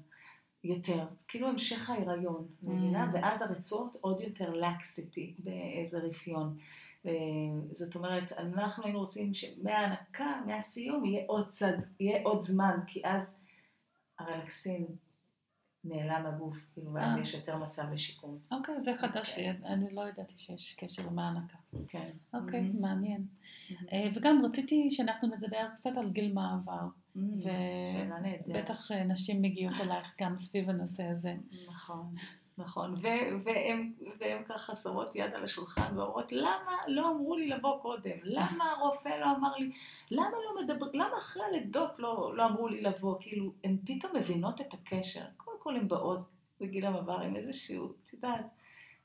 [0.65, 2.71] יותר, כאילו המשך ההיריון, mm.
[2.71, 3.11] מבינה?
[3.13, 6.59] ואז הרצועות עוד יותר לקסיטי באיזה רפיון.
[7.73, 13.39] זאת אומרת, אנחנו היינו רוצים שמההנקה, מהסיום, יהיה עוד צד, יהיה עוד זמן, כי אז
[14.19, 14.87] הרלקסין
[15.85, 17.21] נעלם הגוף, כאילו, ואז אה.
[17.21, 18.39] יש יותר מצב לשיקום.
[18.51, 19.73] אוקיי, זה חדש לי, אוקיי.
[19.73, 21.57] אני לא ידעתי שיש קשר עם ההנקה.
[21.89, 22.11] כן.
[22.35, 22.81] אוקיי, mm-hmm.
[22.81, 23.27] מעניין.
[23.69, 23.95] Mm-hmm.
[24.15, 26.87] וגם רציתי שאנחנו נדבר קצת על גיל מעבר.
[27.17, 27.21] Mm,
[27.93, 28.47] שאלה נהדרת.
[28.47, 31.35] ובטח אה, נשים מגיעות אלייך גם סביב הנושא הזה.
[31.69, 32.15] נכון.
[32.59, 32.95] נכון,
[34.21, 38.17] והן ככה שמות יד על השולחן ואומרות, למה לא אמרו לי לבוא קודם?
[38.23, 39.73] למה הרופא לא אמר לי?
[40.11, 43.17] למה לא מדבר, למה אחרי הלידות לא, לא אמרו לי לבוא?
[43.21, 45.25] כאילו, הן פתאום מבינות את הקשר.
[45.37, 46.21] קודם כל הן באות
[46.61, 48.47] בגיל המעבר עם איזשהו, את יודעת,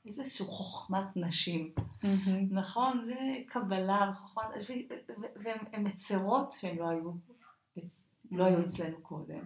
[0.06, 1.72] איזשהו חוכמת נשים,
[2.50, 3.04] נכון?
[3.06, 3.14] זה
[3.46, 4.50] קבלה וחוכמת,
[5.36, 7.10] והן מצרות שהן לא היו,
[8.30, 9.40] לא היו אצלנו קודם.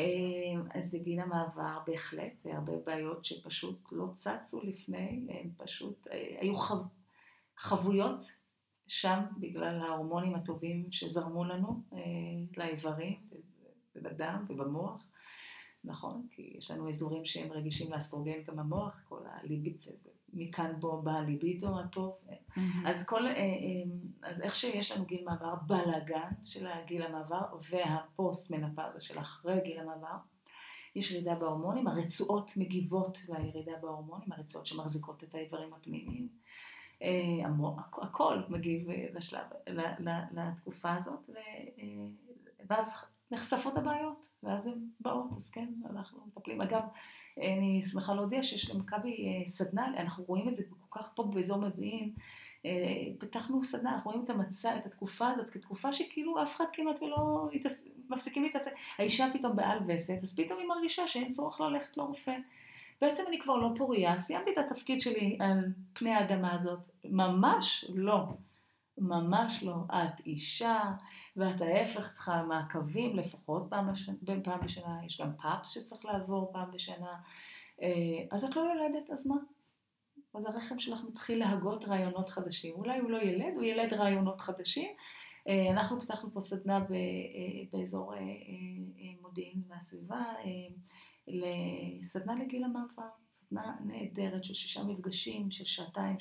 [0.00, 6.56] אמ, אז בגיל המעבר בהחלט, הרבה בעיות שפשוט לא צצו לפני, הן פשוט אה, היו
[6.56, 6.74] חו...
[7.56, 8.32] חבויות
[8.86, 11.98] שם בגלל ההורמונים הטובים שזרמו לנו אה,
[12.56, 13.16] לאיברים
[13.96, 15.06] ובדם ובמוח,
[15.84, 16.26] נכון?
[16.30, 20.10] כי יש לנו אזורים שהם רגישים לאסטרוגן גם במוח, כל הליביד וזה.
[20.32, 22.12] מכאן בו בא הליבידו הטוב.
[22.28, 22.60] Mm-hmm.
[22.86, 23.48] אז, כל, אה, אה,
[24.22, 29.80] אז איך שיש לנו גיל מעבר בלאגן של הגיל המעבר והפוסט מנפזה של אחרי גיל
[29.80, 30.16] המעבר,
[30.94, 36.28] יש ירידה בהורמונים, הרצועות מגיבות לירידה בהורמונים, הרצועות שמחזיקות את האיברים הפנימיים.
[37.02, 37.48] אה,
[38.02, 39.46] הכל מגיב לשלב,
[40.30, 41.30] לתקופה הזאת,
[42.68, 46.60] ואז נחשפות הבעיות, ואז הן באות, אז כן, אנחנו מטפלים.
[46.60, 46.82] אגב,
[47.42, 51.58] אני שמחה להודיע שיש למכבי אה, סדנה, אנחנו רואים את זה כל כך פה באזור
[51.58, 52.12] מודיעין,
[52.66, 52.70] אה,
[53.18, 57.48] פתחנו סדנה, אנחנו רואים את המצע, את התקופה הזאת כתקופה שכאילו אף אחד כמעט ולא
[57.52, 57.88] התעס...
[58.10, 58.72] מפסיקים להתעסק.
[58.98, 62.34] האישה פתאום בעל וסת, אז פתאום היא מרגישה שאין צורך ללכת לרופא.
[63.00, 66.78] בעצם אני כבר לא פוריה, סיימתי את התפקיד שלי על פני האדמה הזאת.
[67.04, 68.24] ממש לא.
[69.00, 69.76] ממש לא.
[69.90, 70.82] את אישה,
[71.36, 76.70] ואת ההפך צריכה מעקבים לפחות פעם, בשנה, פעם בשנה, יש גם פאפס שצריך לעבור פעם
[76.70, 77.14] בשנה,
[77.82, 79.36] אה, אז את לא יולדת, אז מה?
[80.34, 82.74] אז הרחם שלך מתחיל להגות רעיונות חדשים.
[82.74, 84.90] אולי הוא לא ילד, הוא ילד רעיונות חדשים.
[85.48, 86.84] אה, אנחנו פיתחנו פה סדנה אה,
[87.72, 88.14] באזור
[89.20, 90.24] מודיעין והסביבה,
[91.28, 93.08] לסדנה לגיל המעבר.
[93.32, 96.16] סדנה נהדרת של שישה מפגשים של שעתיים,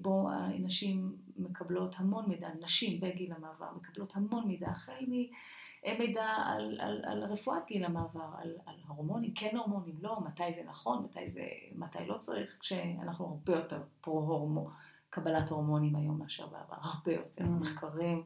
[0.00, 7.04] בו נשים מקבלות המון מידע, נשים בגיל המעבר מקבלות המון מידע, החל ממידע על, על,
[7.04, 11.48] על רפואת גיל המעבר, על, על הורמונים, כן הורמונים, לא, מתי זה נכון, מתי, זה,
[11.74, 14.72] מתי לא צריך, כשאנחנו הרבה יותר פרו-הורמון,
[15.10, 17.48] קבלת הורמונים היום מאשר בעבר, הרבה יותר, mm.
[17.48, 18.24] מחקרים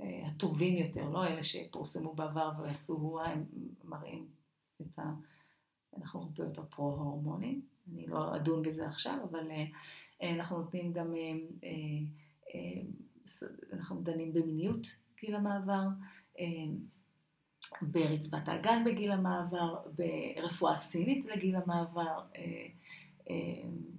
[0.00, 3.44] אה, הטובים יותר, לא אלה שפורסמו בעבר ועשו, הם
[3.84, 4.26] מראים
[4.80, 5.02] את ה...
[5.98, 7.75] אנחנו הרבה יותר פרו-הורמונים.
[7.92, 9.64] אני לא אדון בזה עכשיו, אבל אה,
[10.22, 11.14] אה, אנחנו נותנים גם,
[11.64, 12.82] אה,
[13.72, 14.86] אנחנו דנים במיניות
[15.20, 15.82] גיל המעבר,
[17.82, 22.20] ברצפת האגן בגיל המעבר, ברפואה סינית לגיל המעבר,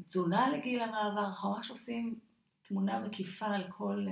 [0.06, 2.20] תזונה לגיל המעבר, ממש עושים
[2.68, 4.06] תמונה מקיפה על כל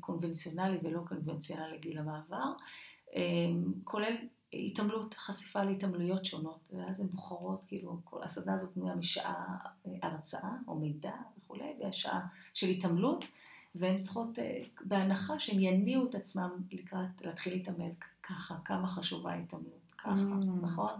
[0.00, 2.52] קונבנציונלי ולא קונבנציונלי לגיל המעבר,
[3.84, 4.16] כולל
[4.56, 10.50] התעמלות, חשיפה להתעמלויות שונות, ואז הן בוחרות, כאילו, כל הסדנה הזאת בנויה משעה אה, הרצאה
[10.68, 12.20] או מידע וכולי, והשעה
[12.54, 13.24] של התעמלות,
[13.74, 17.90] והן צריכות, אה, בהנחה שהן יניעו את עצמם לקראת, להתחיל להתעמל
[18.22, 20.62] ככה, כמה חשובה ההתעמלות, ככה, mm.
[20.62, 20.92] נכון?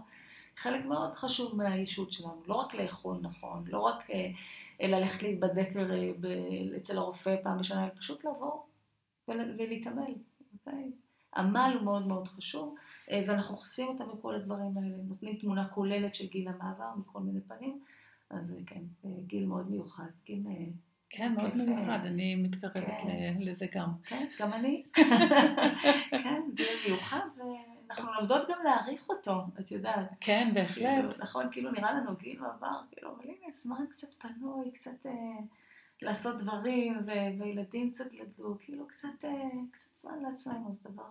[0.57, 5.69] חלק מאוד חשוב מהאישות שלנו, לא רק לאכול נכון, לא רק אה, ללכת להיבדק
[6.77, 8.61] אצל הרופא פעם בשנה, אלא פשוט לבוא
[9.27, 10.13] ולהתעמל,
[10.53, 10.91] אוקיי?
[11.37, 12.75] עמל הוא מאוד מאוד חשוב,
[13.11, 17.41] אה, ואנחנו חושפים אותם בכל הדברים האלה, נותנים תמונה כוללת של גיל המעבר מכל מיני
[17.41, 17.79] פנים,
[18.29, 20.43] אז אה, כן, אה, גיל מאוד מיוחד, גיל...
[21.09, 23.35] כן, מאוד מיוחד, אני מתקרבת כן.
[23.39, 23.89] לזה גם.
[24.05, 24.83] כן, גם אני.
[26.23, 30.05] כן, גיל מיוחד, ואנחנו לומדות גם להעריך אותו, את יודעת.
[30.21, 30.77] כן, בהחלט.
[30.77, 35.05] כאילו, נכון, כאילו נראה לנו גיל מעבר, כאילו, אבל הנה, זמן קצת פנוי, קצת...
[36.01, 39.25] לעשות דברים, ו- וילדים קצת גדלו, כאילו קצת,
[39.71, 41.03] קצת זמן לעצמנו, זה דבר,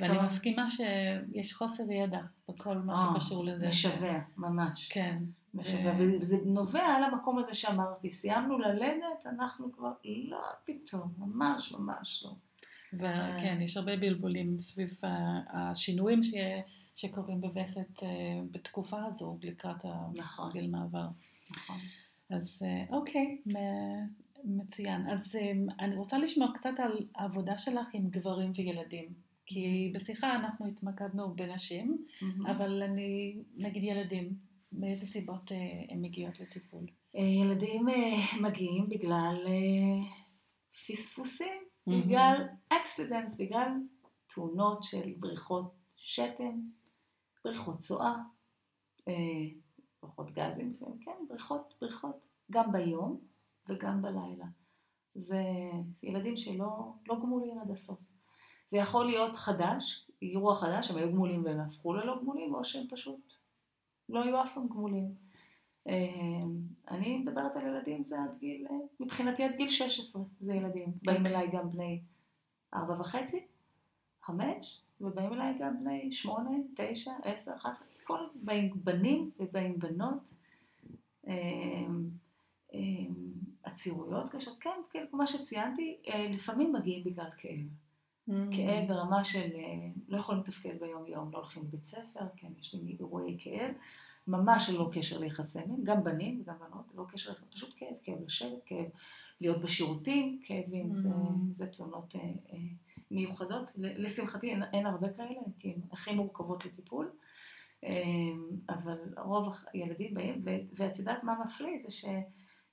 [0.00, 0.24] ואני טוב.
[0.24, 3.68] מסכימה שיש חוסר ידע בכל מה אה, שקשור לזה.
[3.68, 4.88] משווע, ממש.
[4.92, 5.18] כן.
[5.54, 5.92] משווע.
[5.98, 9.92] ו- וזה נובע על המקום הזה שאמרתי, סיימנו ללדת, אנחנו כבר,
[10.28, 12.32] לא, פתאום, ממש ממש לא.
[12.92, 14.88] וכן, יש הרבה בלבולים סביב
[15.50, 16.34] השינויים ש...
[16.94, 18.08] שקורים בווסת אה,
[18.50, 20.48] בתקופה הזו, לקראת נכון.
[20.48, 21.06] הגיל מעבר.
[21.50, 21.78] נכון.
[22.30, 23.42] אז אה, אוקיי,
[24.44, 25.10] מצוין.
[25.10, 29.26] אז אה, אני רוצה לשמוע קצת על העבודה שלך עם גברים וילדים.
[29.46, 32.06] כי בשיחה אנחנו התמקדנו בנשים,
[32.46, 34.32] אבל אני, נגיד ילדים,
[34.72, 35.56] מאיזה סיבות אה,
[35.88, 36.86] הן מגיעות לטיפול?
[37.14, 37.86] ילדים
[38.42, 39.36] מגיעים בגלל
[40.86, 42.02] פספוסים, מהמם.
[42.02, 43.68] בגלל אקסידנטס, בגלל
[44.34, 46.60] תאונות של בריחות שתן,
[47.44, 48.14] בריחות צואה,
[50.06, 52.16] בריחות גזים, לפעמים, כן, בריחות, בריחות,
[52.50, 53.20] גם ביום
[53.68, 54.46] וגם בלילה.
[55.14, 55.42] זה,
[55.96, 57.98] זה ילדים שלא לא גמולים עד הסוף.
[58.68, 62.86] זה יכול להיות חדש, אירוע חדש, הם היו גמולים והם הפכו ללא גמולים, או שהם
[62.90, 63.32] פשוט
[64.08, 65.14] לא היו אף פעם גמולים.
[65.88, 66.42] אה,
[66.90, 68.66] אני מדברת על ילדים, זה עד גיל,
[69.00, 70.92] מבחינתי עד גיל 16 זה ילדים.
[71.02, 71.36] באים אוקיי.
[71.36, 72.00] אליי גם בני
[72.74, 73.46] ארבע וחצי,
[74.22, 80.18] חמש, ובאים אליי גם בני שמונה, תשע, עשר, אחת עשרה, כל, באים בנים ובאים בנות.
[81.28, 81.32] אה,
[82.74, 82.80] אה,
[83.62, 87.66] עצירויות קשות, כן, כן, כמו שציינתי, אה, לפעמים מגיעים בגלל כאב.
[88.50, 92.74] כאב ברמה של אה, לא יכולים לתפקד ביום יום, לא הולכים לבית ספר, כן, יש
[92.74, 93.74] לי אירועי כאב,
[94.26, 98.64] ממש ללא קשר ליחסי מין, גם בנים וגם בנות, ללא קשר, פשוט כאב, כאב לשבת,
[98.66, 98.86] כאב
[99.40, 101.54] להיות בשירותים, כאבים, זה, Mm.
[101.54, 102.58] זה תלונות אה, אה,
[103.10, 103.70] מיוחדות.
[103.76, 107.10] לשמחתי אין, אין הרבה כאלה, כי הן הכי מורכבות לטיפול,
[107.84, 107.90] אה,
[108.68, 111.78] אבל רוב הילדים באים, ו- ואת יודעת מה מפליא?
[111.78, 111.88] זה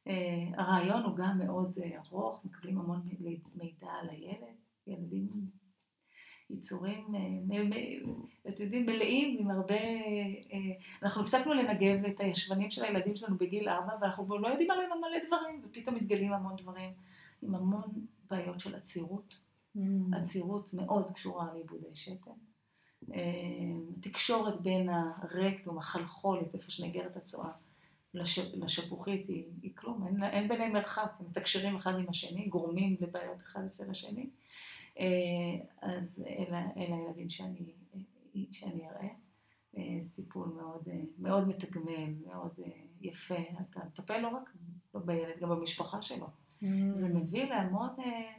[0.06, 3.02] שהרעיון הוא גם מאוד אה, ארוך, מקבלים המון
[3.56, 4.56] מידע על הילד,
[4.88, 5.30] ילדים
[6.50, 7.62] יצורים, אה,
[8.50, 9.76] אתם יודעים, מלאים עם הרבה...
[9.76, 10.74] אה,
[11.04, 14.90] אנחנו הפסקנו לנגב את הישבנים של הילדים שלנו בגיל ארבע, ואנחנו כבר לא יודעים עליהם
[14.90, 16.92] מלא דברים, ופתאום מתגלים המון דברים,
[17.42, 17.84] עם המון
[18.30, 19.43] בעיות של עצירות.
[20.14, 22.32] עצירות מאוד קשורה לאיבודי שתן.
[23.14, 23.20] אה,
[24.02, 27.52] תקשורת בין הרקטום, החלחולת, איפה שנאגרת הצואה,
[28.14, 32.96] לש, לשפוכית היא, היא כלום, אין, אין ביניהם מרחק, הם מתקשרים אחד עם השני, גורמים
[33.00, 34.30] לבעיות אחד אצל השני.
[35.00, 35.06] אה,
[35.82, 37.74] אז אלה, אלה הילדים שאני,
[38.52, 39.10] שאני אראה.
[39.78, 42.72] אה, זה טיפול מאוד, אה, מאוד מתגמל, מאוד אה,
[43.02, 43.36] יפה.
[43.62, 44.50] אתה מטפל לא רק
[45.06, 46.28] בילד, גם במשפחה שלו.
[46.92, 48.34] זה מביא להמון אה,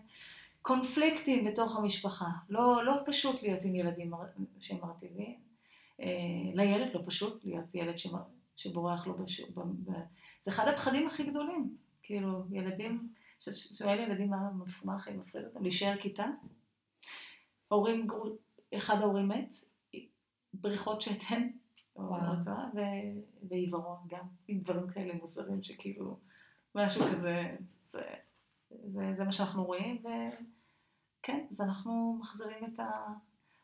[0.64, 2.28] קונפליקטים בתוך המשפחה.
[2.48, 4.12] לא, לא פשוט להיות עם ילדים
[4.60, 5.40] שהם מרטיבים.
[6.00, 6.06] אה,
[6.54, 7.94] לילד לא פשוט להיות ילד
[8.56, 9.42] שבורח לו בש...
[10.40, 11.76] זה אחד הפחדים הכי גדולים.
[12.02, 13.08] כאילו, ילדים,
[13.78, 14.50] שואל ילדים מה,
[14.84, 16.26] מה הכי מפחיד אותם, להישאר כיתה.
[17.68, 18.06] הורים,
[18.74, 19.56] אחד ההורים מת,
[20.54, 21.48] בריחות שתן.
[21.96, 26.18] הרצאה, ו- ועיוורון גם, עם דברים כאלה מוזרים שכאילו,
[26.74, 27.56] משהו כזה,
[27.90, 28.00] זה,
[28.82, 32.90] זה, זה מה שאנחנו רואים, וכן, אז אנחנו מחזירים את ה...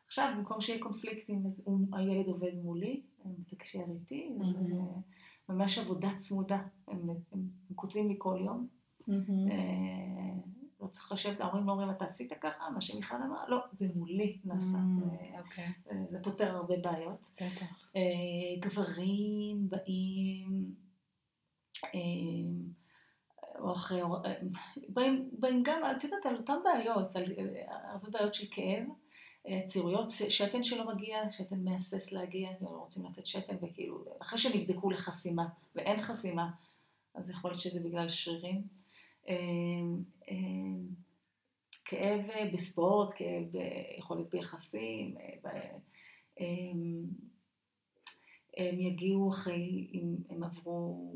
[0.07, 4.67] עכשיו, במקום שיהיה קונפליקטים, אז הוא, הילד עובד מולי, הוא מתקשר איתי, מהמם.
[4.67, 4.83] זה
[5.49, 8.69] ממש עבודה צמודה, הם, הם, הם כותבים לי כל יום,
[9.07, 9.51] מהמם.
[9.51, 10.41] אה,
[10.81, 14.39] לא צריך לשבת, ההורים לא אומרים, אתה עשית ככה, מה שמיכל אמרה, לא, זה מולי
[14.45, 14.79] נעשה,
[15.91, 17.27] אה, זה פותר הרבה בעיות.
[17.35, 17.91] בטח.
[17.97, 20.75] אה, גברים באים,
[21.85, 21.91] אה,
[23.61, 24.35] או אחרי, אה,
[24.89, 28.85] באים, באים גם, את יודעת, על אותן בעיות, על אה, הרבה בעיות של כאב,
[29.49, 34.91] אה, צירויות, שתן שלא מגיע, שתן מהסס להגיע, לא רוצים לתת שתן, וכאילו, אחרי שנבדקו
[34.91, 36.51] לחסימה, ואין חסימה,
[37.15, 38.63] אז יכול להיות שזה בגלל שרירים.
[41.85, 43.63] כאב בספורט, כאב
[43.99, 45.15] יכול להיות ביחסים,
[48.57, 51.15] הם, יגיעו אחרי, אם הם עברו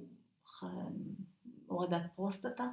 [1.74, 2.68] הורדת פרוסטטה.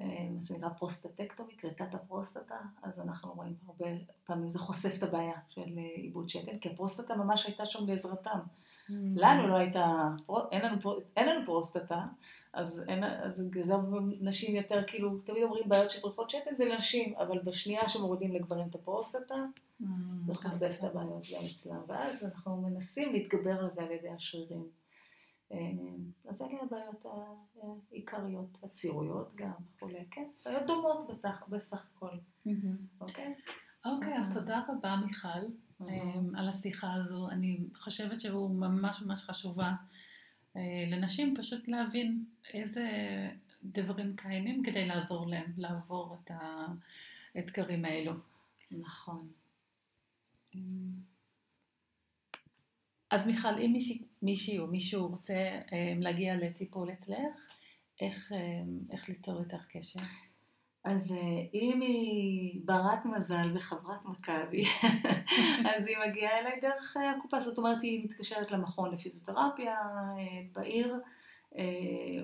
[0.00, 3.86] אה, מה שנקרא prostatectomy, כריתת הפרוסטטה, אז אנחנו רואים הרבה
[4.24, 8.38] פעמים זה חושף את הבעיה של אה, איבוד שתן, כי הפרוסטטה ממש הייתה שם לעזרתם.
[9.14, 10.08] לנו לא הייתה,
[10.52, 10.76] אין לנו,
[11.16, 12.06] אין לנו פרוסטטה,
[12.52, 13.74] אז, אין, אז זה
[14.20, 18.68] נשים יותר, כאילו, תמיד אומרים בעיות של בריכות שתן זה לנשים, אבל בשנייה שמורידים לגברים
[18.68, 19.44] את הפרוסטטה,
[19.80, 20.22] מהמם.
[20.26, 24.79] זה חושף את הבעיות גם אצלם, ואז אנחנו מנסים להתגבר על זה על ידי השרירים.
[25.52, 25.56] אה,
[26.28, 27.06] אז אלה הבעיות
[27.90, 31.10] העיקריות, הצירויות גם וכולי, כן, בעיות דומות
[31.48, 32.16] בסך הכל.
[33.00, 33.34] אוקיי?
[33.84, 35.28] אוקיי, אז תודה רבה מיכל
[35.80, 37.30] אמ, על השיחה הזו.
[37.30, 39.72] אני חושבת שהוא ממש ממש חשובה
[40.56, 42.24] אה, לנשים פשוט להבין
[42.54, 42.88] איזה
[43.64, 46.30] דברים קיימים כדי לעזור להם לעבור את
[47.34, 48.12] האתגרים האלו.
[48.70, 49.28] נכון.
[53.10, 55.34] אז מיכל, אם מישהי, מישהי או מישהו רוצה
[55.72, 57.48] אה, להגיע לטיפול אצלך,
[58.00, 58.38] איך, אה,
[58.92, 60.00] איך ליצור איתך קשר?
[60.84, 61.14] אז
[61.54, 64.64] אם היא ברת מזל וחברת מכבי,
[65.76, 69.76] אז היא מגיעה אליי דרך הקופה, זאת אומרת היא מתקשרת למכון לפיזיותרפיה
[70.52, 71.00] בעיר,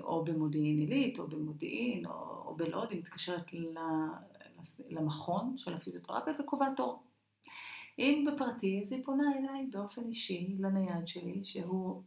[0.01, 2.11] או במודיעין עילית, או במודיעין, או,
[2.45, 3.45] או בלוד, היא מתקשרת
[4.89, 7.06] למכון של הפיזיותרפיה וקובעת תור.
[7.99, 12.03] אם בפרטי, אז היא פונה אליי באופן אישי לנייד שלי, שהוא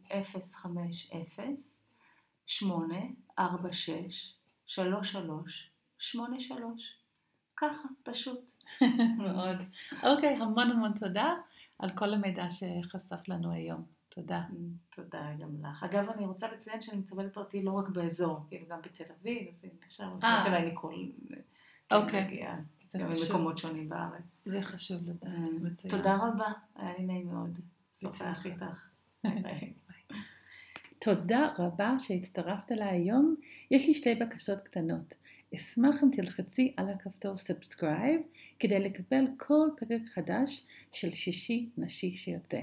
[2.49, 3.39] 050-846-3383.
[7.57, 8.39] ככה, פשוט.
[9.27, 9.55] מאוד.
[10.03, 11.33] אוקיי, המון המון תודה
[11.79, 13.83] על כל המידע שחשף לנו היום.
[14.09, 14.43] תודה.
[14.95, 15.83] תודה גם לך.
[15.83, 19.65] אגב, אני רוצה לציין שאני מקבלת פרטי לא רק באזור, כאילו גם בתל אביב, אז
[19.87, 20.47] אפשר לפנות אה.
[20.47, 20.93] אליי מכל...
[21.91, 22.47] אוקיי.
[22.97, 24.41] גם ממקומות שונים בארץ.
[24.45, 25.23] זה חשוב לדעת,
[25.85, 25.89] אה.
[25.89, 27.59] תודה רבה, היה לי נעים מאוד.
[28.01, 28.87] לשוחח איתך.
[31.05, 33.35] תודה רבה שהצטרפת אליי היום.
[33.71, 35.13] יש לי שתי בקשות קטנות.
[35.55, 38.21] אשמח אם תלחצי על הכפתור subscribe
[38.59, 42.61] כדי לקבל כל פרק חדש של שישי נשי שיוצא,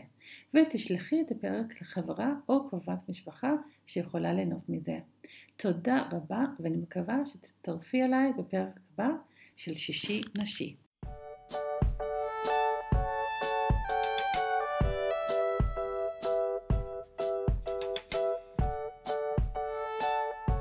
[0.55, 3.53] ותשלחי את הפרק לחברה או קרובת משפחה
[3.87, 4.99] שיכולה ליהנות מזה.
[5.57, 9.09] תודה רבה ואני מקווה שתצטרפי אליי בפרק הבא
[9.59, 10.77] של שישי נשי.